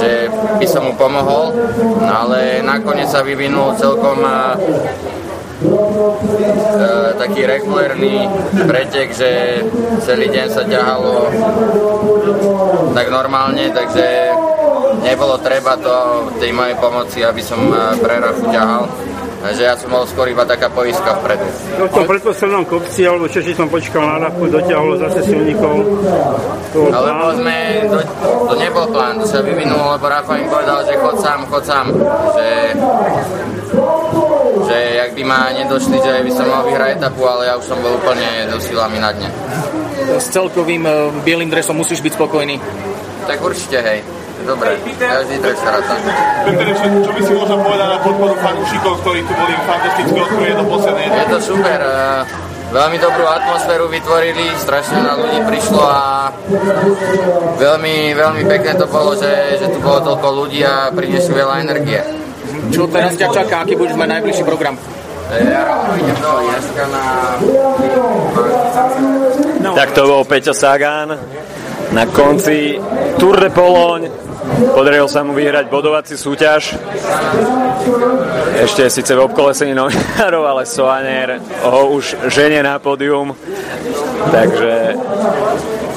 že 0.00 0.10
by 0.32 0.66
som 0.68 0.88
mu 0.88 0.92
pomohol, 0.96 1.52
no, 2.00 2.12
ale 2.12 2.60
nakoniec 2.60 3.08
sa 3.08 3.24
vyvinul 3.24 3.76
celkom 3.76 4.20
uh, 5.64 7.16
taký 7.16 7.46
regulárny 7.48 8.28
pretek, 8.68 9.12
že 9.16 9.62
celý 10.04 10.28
deň 10.28 10.46
sa 10.52 10.62
ťahalo 10.68 11.30
tak 12.92 13.06
normálne, 13.12 13.72
takže 13.72 14.32
nebolo 15.04 15.36
treba 15.40 15.76
to 15.76 16.28
tej 16.40 16.52
mojej 16.52 16.76
pomoci, 16.80 17.24
aby 17.24 17.40
som 17.44 17.58
pre 18.00 18.20
Rafu 18.20 18.48
ťahal. 18.48 18.84
Takže 19.36 19.62
ja 19.62 19.78
som 19.78 19.92
bol 19.92 20.02
skôr 20.08 20.26
iba 20.32 20.42
taká 20.42 20.66
poiska 20.72 21.22
vpredu. 21.22 21.46
No 21.78 21.86
v 21.86 21.92
tom 21.92 22.08
predposlednom 22.08 22.64
kopci, 22.66 23.06
alebo 23.06 23.30
čo, 23.30 23.44
som 23.54 23.68
počkal 23.70 24.02
na 24.02 24.26
Rafu, 24.26 24.48
doťahol 24.48 24.98
zase 24.98 25.22
silníkov. 25.22 25.86
Alebo 26.74 27.36
sme, 27.36 27.84
to, 27.86 27.98
to 28.26 28.54
nebol 28.58 28.88
plán, 28.90 29.20
to 29.22 29.26
sa 29.28 29.44
vyvinulo, 29.44 29.94
lebo 29.94 30.08
Rafa 30.08 30.40
im 30.40 30.48
povedal, 30.50 30.82
že 30.88 30.98
chod 30.98 31.16
sám, 31.20 31.46
chod 31.46 31.62
sám. 31.62 31.86
Že, 32.34 32.48
že 34.66 34.76
jak 34.98 35.10
by 35.14 35.22
ma 35.24 35.40
nedošli, 35.54 35.96
že 36.02 36.12
by 36.26 36.30
som 36.34 36.46
mal 36.50 36.62
vyhrať 36.66 36.98
etapu, 36.98 37.22
ale 37.24 37.46
ja 37.46 37.54
už 37.56 37.64
som 37.64 37.78
bol 37.78 37.94
úplne 37.94 38.50
do 38.50 38.58
silami 38.58 38.98
na 38.98 39.14
dne. 39.14 39.30
S 40.18 40.28
celkovým 40.34 40.84
uh, 40.84 41.14
bielým 41.22 41.48
dresom 41.48 41.78
musíš 41.78 42.02
byť 42.02 42.12
spokojný. 42.18 42.58
Tak 43.26 43.38
určite, 43.42 43.78
hej. 43.82 44.00
Dobre, 44.46 44.78
každý 45.00 45.42
trh 45.42 45.58
sa 45.58 45.74
ráta. 45.74 45.96
Peter, 46.46 46.68
čo, 46.76 46.86
čo 47.02 47.10
by 47.10 47.20
si 47.24 47.32
možno 47.34 47.56
povedať 47.66 47.88
na 47.88 47.98
podporu 47.98 48.34
fanúšikov, 48.38 49.02
ktorí 49.02 49.24
tu 49.26 49.32
boli 49.34 49.54
fantasticky 49.66 50.18
od 50.22 50.28
prvej 50.28 50.54
do 50.54 50.64
poslednej? 50.70 51.06
Je 51.08 51.26
to 51.34 51.38
super. 51.42 51.80
Veľmi 52.66 52.98
dobrú 52.98 53.24
atmosféru 53.30 53.86
vytvorili, 53.86 54.50
strašne 54.58 54.98
na 54.98 55.14
ľudí 55.14 55.38
prišlo 55.46 55.82
a 55.86 56.34
veľmi, 57.62 58.10
veľmi 58.12 58.42
pekné 58.46 58.74
to 58.74 58.90
bolo, 58.90 59.14
že, 59.14 59.56
že 59.56 59.70
tu 59.70 59.78
bolo 59.78 60.02
toľko 60.02 60.28
ľudí 60.44 60.66
a 60.66 60.90
priniesli 60.90 61.30
veľa 61.30 61.62
energie. 61.62 62.25
Čo 62.72 62.86
teraz 62.90 63.12
ťa 63.16 63.28
čaká? 63.32 63.62
Aký 63.64 63.74
budeš 63.76 63.96
mať 63.98 64.08
najbližší 64.18 64.44
program? 64.46 64.78
Ja 65.26 65.62
idem 65.98 66.16
na... 66.94 67.04
Tak 69.74 69.90
to 69.98 70.02
bol 70.06 70.22
Peťo 70.22 70.54
Sagan 70.54 71.18
na 71.90 72.04
konci 72.06 72.78
Tour 73.18 73.36
de 73.42 73.50
Pologne 73.50 74.06
Podarilo 74.46 75.10
sa 75.10 75.26
mu 75.26 75.34
vyhrať 75.34 75.66
bodovací 75.66 76.14
súťaž. 76.14 76.78
Ešte 78.62 78.86
síce 78.88 79.12
v 79.12 79.26
obkolesení 79.26 79.74
novinárov, 79.74 80.46
ale 80.46 80.62
Soaner 80.64 81.42
ho 81.66 81.80
už 81.98 82.30
ženie 82.30 82.62
na 82.62 82.78
pódium. 82.78 83.34
Takže 84.30 84.96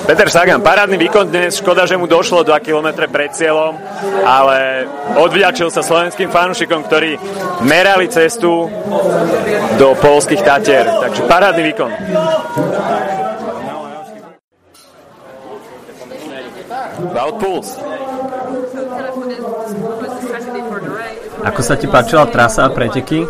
Peter 0.09 0.25
Sagan, 0.25 0.65
parádny 0.65 0.97
výkon 0.97 1.29
dnes, 1.29 1.61
škoda, 1.61 1.85
že 1.85 1.93
mu 1.93 2.09
došlo 2.09 2.41
2 2.41 2.65
km 2.65 3.05
pred 3.05 3.29
cieľom, 3.29 3.77
ale 4.25 4.89
odvďačil 5.13 5.69
sa 5.69 5.85
slovenským 5.85 6.33
fanúšikom, 6.33 6.81
ktorí 6.89 7.21
merali 7.61 8.09
cestu 8.09 8.65
do 9.77 9.93
polských 10.01 10.41
Tatier. 10.41 10.89
Takže 10.89 11.21
parádny 11.29 11.61
výkon. 11.61 11.91
Wout 17.13 17.35
Puls. 17.37 17.69
Ako 21.45 21.61
sa 21.61 21.77
ti 21.77 21.85
páčila 21.85 22.25
trasa 22.33 22.65
a 22.65 22.73
preteky? 22.73 23.29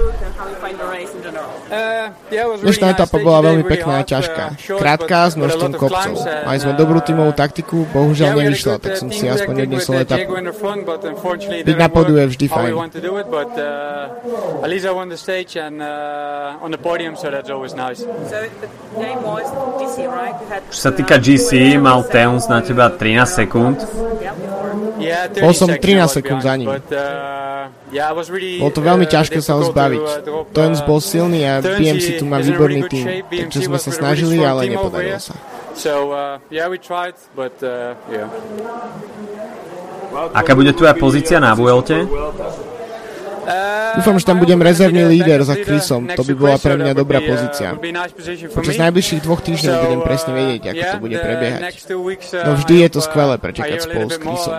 Dnešná 2.60 2.93
etapa 2.93 3.18
bola 3.20 3.39
veľmi 3.51 3.64
pekná 3.66 4.01
a 4.01 4.03
ťažká. 4.05 4.45
Krátka 4.78 5.18
s 5.30 5.34
množstvom 5.39 5.72
kopcov. 5.78 6.14
Mali 6.24 6.60
sme 6.62 6.74
dobrú 6.78 6.99
tímovú 7.01 7.32
taktiku, 7.34 7.88
bohužiaľ 7.89 8.38
nevyšla, 8.39 8.76
tak 8.82 8.97
som 8.99 9.10
si 9.10 9.26
aspoň 9.26 9.66
odnesol 9.66 10.01
etapu. 10.01 10.32
Byť 11.66 11.78
na 11.78 11.89
podu 11.89 12.14
je 12.14 12.26
vždy 12.30 12.45
fajn. 12.49 12.74
Čo 20.70 20.80
sa 20.80 20.91
týka 20.93 21.16
GC, 21.18 21.80
mal 21.82 22.05
Teuns 22.05 22.45
na 22.51 22.60
teba 22.62 22.91
13 22.93 23.26
sekúnd. 23.26 23.78
Bol 25.39 25.53
som 25.55 25.70
13 25.72 26.18
sekúnd 26.22 26.41
za 26.43 26.53
ním. 26.60 26.70
Bolo 27.90 28.72
to 28.72 28.82
veľmi 28.86 29.06
ťažké 29.10 29.42
sa 29.42 29.58
ho 29.58 29.66
zbaviť. 29.66 30.02
Teuns 30.54 30.80
bol 30.86 31.02
silný 31.02 31.42
a 31.46 31.60
BMC 31.62 32.22
tu 32.22 32.26
má 32.30 32.38
výborný 32.38 32.86
tým, 32.86 33.06
takže 33.26 33.66
sme 33.66 33.80
sa 33.82 33.92
snažili, 33.92 34.38
ale 34.46 34.70
nepodarilo 34.70 35.18
sa. 35.18 35.34
Aká 40.34 40.54
bude 40.58 40.74
tvoja 40.74 40.94
pozícia 40.98 41.38
na 41.38 41.54
Vuelte? 41.54 42.06
Dúfam, 43.97 44.16
že 44.22 44.26
tam 44.26 44.38
budem 44.38 44.60
rezervný 44.62 45.04
líder 45.10 45.41
za 45.41 45.58
Chrisom. 45.58 46.06
To 46.14 46.22
by 46.22 46.34
bola 46.38 46.58
pre 46.62 46.78
mňa 46.78 46.93
dobrá 46.93 47.20
pozícia. 47.24 47.74
Počas 48.54 48.78
najbližších 48.78 49.22
dvoch 49.26 49.41
týždňov 49.41 49.76
budem 49.82 50.02
presne 50.06 50.32
vedieť, 50.38 50.62
ako 50.70 50.84
to 50.86 51.00
bude 51.02 51.18
prebiehať. 51.18 51.62
No 52.45 52.52
vždy 52.62 52.76
je 52.86 52.89
to 52.93 53.00
skvelé 53.02 53.36
prečekať 53.41 53.80
spolu 53.89 54.08
s 54.10 54.18
Chrisom. 54.22 54.54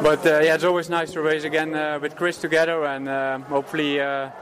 But 0.00 0.24
uh, 0.24 0.40
yeah, 0.40 0.56
it's 0.56 0.64
always 0.64 0.88
nice 0.88 1.12
to 1.12 1.20
race 1.20 1.44
again 1.44 1.76
uh, 1.76 1.98
with 2.00 2.16
Chris 2.16 2.40
together 2.40 2.84
and 2.84 3.08
uh, 3.08 3.38
hopefully 3.52 4.00
uh, 4.00 4.32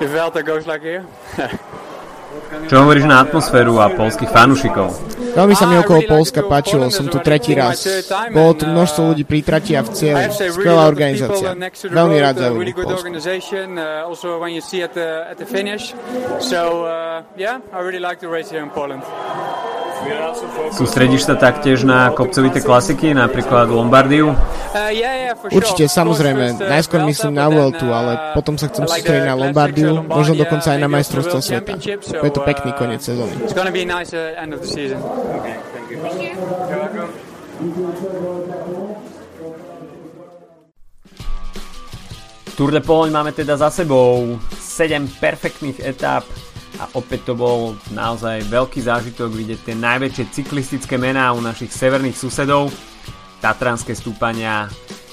if 0.00 0.10
Velta 0.10 0.42
goes 0.42 0.66
like 0.66 0.82
here. 0.82 1.06
Čo 2.66 2.86
hovoríš 2.86 3.06
na 3.06 3.22
atmosféru 3.22 3.82
a 3.82 3.90
polských 3.90 4.30
fanúšikov? 4.30 4.94
Veľmi 5.30 5.54
sa 5.54 5.66
mi 5.70 5.78
okolo 5.78 6.02
Polska 6.10 6.42
páčilo, 6.42 6.90
som 6.90 7.06
tu 7.06 7.22
tretí 7.22 7.54
raz. 7.54 7.86
Bolo 8.34 8.54
tu 8.58 8.66
množstvo 8.66 9.14
ľudí 9.14 9.22
pri 9.22 9.40
trati 9.46 9.78
a 9.78 9.82
v 9.86 9.90
cieli. 9.94 10.26
Skvelá 10.30 10.90
organizácia. 10.90 11.54
Veľmi 11.86 12.16
rád 12.18 12.34
zaujímam 12.42 12.74
Polsku. 12.74 13.10
Sústredíš 20.70 21.26
sa 21.26 21.34
taktiež 21.36 21.82
na 21.84 22.08
kopcovité 22.14 22.62
klasiky, 22.62 23.12
napríklad 23.12 23.68
Lombardiu? 23.68 24.32
Určite, 25.50 25.90
samozrejme. 25.90 26.56
Najskôr 26.56 27.04
myslím 27.04 27.36
na 27.36 27.50
Vueltu, 27.50 27.90
ale 27.90 28.32
potom 28.32 28.54
sa 28.56 28.70
chcem 28.70 28.86
sústrediť 28.86 29.26
na 29.26 29.36
Lombardiu, 29.36 30.00
možno 30.06 30.38
dokonca 30.38 30.72
aj 30.72 30.80
na 30.80 30.88
majstrovstvo 30.88 31.38
sveta. 31.42 31.74
Je 32.00 32.30
to 32.32 32.40
pekný 32.46 32.70
koniec 32.78 33.02
sezóny. 33.02 33.34
Tour 42.56 42.70
de 42.76 42.80
Pologne 42.84 43.12
máme 43.12 43.32
teda 43.32 43.56
za 43.56 43.72
sebou 43.72 44.36
7 44.60 45.08
perfektných 45.16 45.80
etáp 45.80 46.28
a 46.80 46.88
opäť 46.96 47.28
to 47.28 47.34
bol 47.36 47.76
naozaj 47.92 48.40
veľký 48.48 48.80
zážitok 48.80 49.28
vidieť 49.28 49.60
tie 49.68 49.76
najväčšie 49.76 50.24
cyklistické 50.32 50.96
mená 50.96 51.28
u 51.36 51.44
našich 51.44 51.68
severných 51.68 52.16
susedov. 52.16 52.72
Tatranské 53.44 53.92
stúpania 53.92 54.64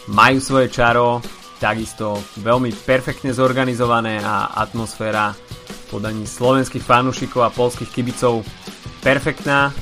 majú 0.07 0.39
svoje 0.39 0.72
čaro, 0.72 1.20
takisto 1.59 2.15
veľmi 2.39 2.72
perfektne 2.88 3.36
zorganizované 3.36 4.24
a 4.24 4.55
atmosféra 4.55 5.36
podaní 5.91 6.24
slovenských 6.24 6.84
fanúšikov 6.84 7.43
a 7.43 7.51
polských 7.51 7.91
kibicov 7.91 8.47
perfektná. 9.03 9.76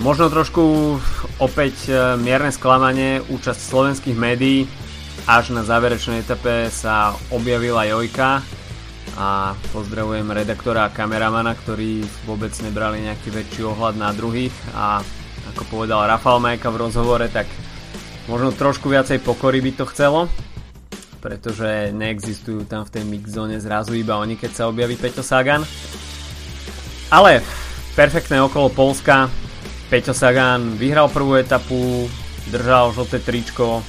Možno 0.00 0.32
trošku 0.32 0.96
opäť 1.36 1.92
e, 1.92 2.16
mierne 2.16 2.48
sklamanie 2.48 3.20
účasť 3.28 3.60
slovenských 3.60 4.16
médií. 4.16 4.64
Až 5.28 5.52
na 5.52 5.60
záverečnej 5.60 6.24
etape 6.24 6.72
sa 6.72 7.12
objavila 7.28 7.84
Jojka, 7.84 8.40
a 9.18 9.58
pozdravujem 9.74 10.30
redaktora 10.30 10.86
a 10.86 10.94
kameramana, 10.94 11.56
ktorí 11.56 12.04
vôbec 12.28 12.54
nebrali 12.62 13.02
nejaký 13.06 13.34
väčší 13.34 13.62
ohľad 13.66 13.98
na 13.98 14.14
druhých. 14.14 14.54
A 14.76 15.02
ako 15.54 15.66
povedal 15.66 16.06
Rafal 16.06 16.38
Majka 16.38 16.70
v 16.70 16.80
rozhovore, 16.86 17.26
tak 17.26 17.50
možno 18.30 18.54
trošku 18.54 18.86
viacej 18.86 19.18
pokory 19.24 19.58
by 19.58 19.72
to 19.74 19.84
chcelo, 19.90 20.30
pretože 21.18 21.90
neexistujú 21.90 22.64
tam 22.70 22.86
v 22.86 22.92
tej 22.94 23.04
mix 23.08 23.34
zóne 23.34 23.58
zrazu 23.58 23.98
iba 23.98 24.20
oni, 24.20 24.38
keď 24.38 24.50
sa 24.54 24.68
objaví 24.70 24.94
Peťo 24.94 25.26
Sagan. 25.26 25.66
Ale 27.10 27.42
perfektné 27.98 28.38
okolo 28.38 28.70
Polska, 28.70 29.26
Peťo 29.90 30.14
Sagan 30.14 30.78
vyhral 30.78 31.10
prvú 31.10 31.34
etapu, 31.34 32.06
držal 32.54 32.94
žlté 32.94 33.18
tričko 33.18 33.82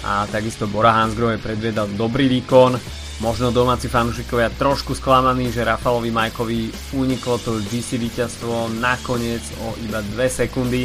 a 0.00 0.24
takisto 0.32 0.64
Bora 0.64 0.96
Hansgrohe 0.96 1.36
predviedal 1.36 1.92
dobrý 1.92 2.28
výkon 2.40 3.04
Možno 3.16 3.48
domáci 3.48 3.88
fanúšikovia 3.88 4.52
trošku 4.60 4.92
sklamaní, 4.92 5.48
že 5.48 5.64
Rafalovi 5.64 6.12
Majkovi 6.12 6.92
uniklo 6.92 7.40
to 7.40 7.64
GC 7.64 7.96
víťazstvo 7.96 8.76
nakoniec 8.76 9.40
o 9.64 9.72
iba 9.80 10.04
2 10.04 10.20
sekundy, 10.28 10.84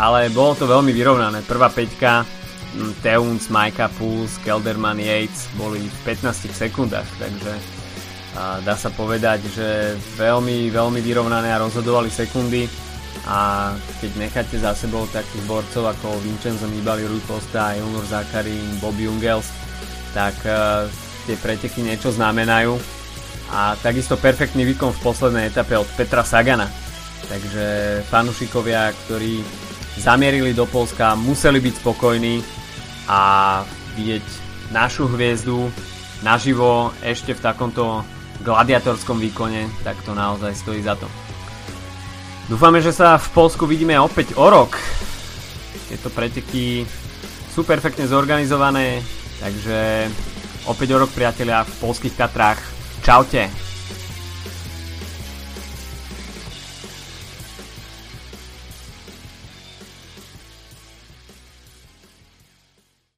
ale 0.00 0.32
bolo 0.32 0.56
to 0.56 0.64
veľmi 0.64 0.88
vyrovnané. 0.88 1.44
Prvá 1.44 1.68
peťka, 1.68 2.24
mm, 2.24 3.04
Teuns, 3.04 3.52
Majka 3.52 3.92
Puls, 3.92 4.40
Kelderman, 4.40 5.04
Yates 5.04 5.52
boli 5.60 5.84
v 5.84 5.98
15 6.08 6.48
sekundách, 6.56 7.08
takže 7.20 7.80
dá 8.64 8.74
sa 8.78 8.90
povedať, 8.94 9.42
že 9.50 9.68
veľmi, 10.14 10.70
veľmi 10.70 11.00
vyrovnané 11.02 11.50
a 11.50 11.62
rozhodovali 11.62 12.08
sekundy 12.08 12.70
a 13.26 13.74
keď 14.00 14.10
necháte 14.16 14.56
za 14.56 14.72
sebou 14.72 15.04
takých 15.10 15.44
borcov 15.44 15.92
ako 15.92 16.22
Vincenzo 16.22 16.70
Nibali, 16.70 17.04
Rui 17.04 17.20
Costa, 17.26 17.74
Elnor 17.76 18.06
Zakarin, 18.06 18.78
Bob 18.78 18.96
Jungels, 18.96 19.50
tak 20.14 20.34
tie 21.26 21.36
preteky 21.36 21.84
niečo 21.84 22.12
znamenajú 22.14 22.76
a 23.50 23.74
takisto 23.82 24.14
perfektný 24.14 24.62
výkon 24.62 24.94
v 24.94 25.02
poslednej 25.02 25.50
etape 25.50 25.74
od 25.74 25.88
Petra 25.98 26.22
Sagana. 26.22 26.70
Takže 27.26 27.66
fanúšikovia, 28.10 28.94
ktorí 29.06 29.42
zamierili 29.98 30.54
do 30.54 30.66
Polska, 30.66 31.18
museli 31.18 31.58
byť 31.58 31.74
spokojní 31.82 32.42
a 33.10 33.20
vidieť 33.98 34.24
našu 34.70 35.10
hviezdu 35.10 35.66
naživo 36.22 36.94
ešte 37.02 37.34
v 37.34 37.42
takomto 37.42 38.06
gladiatorskom 38.40 39.20
výkone, 39.20 39.68
tak 39.84 39.98
to 40.06 40.14
naozaj 40.14 40.54
stojí 40.56 40.80
za 40.80 40.96
to. 40.96 41.08
Dúfame, 42.48 42.82
že 42.82 42.90
sa 42.90 43.14
v 43.14 43.28
Polsku 43.30 43.66
vidíme 43.66 43.94
opäť 44.00 44.34
o 44.34 44.46
rok. 44.50 44.74
Tieto 45.86 46.10
preteky 46.10 46.82
sú 47.50 47.62
perfektne 47.62 48.06
zorganizované, 48.06 49.02
takže 49.38 50.10
opäť 50.66 50.98
o 50.98 51.06
rok 51.06 51.10
priatelia 51.14 51.62
v 51.64 51.72
polských 51.80 52.18
Tatrách. 52.18 52.60
Čaute. 53.00 53.69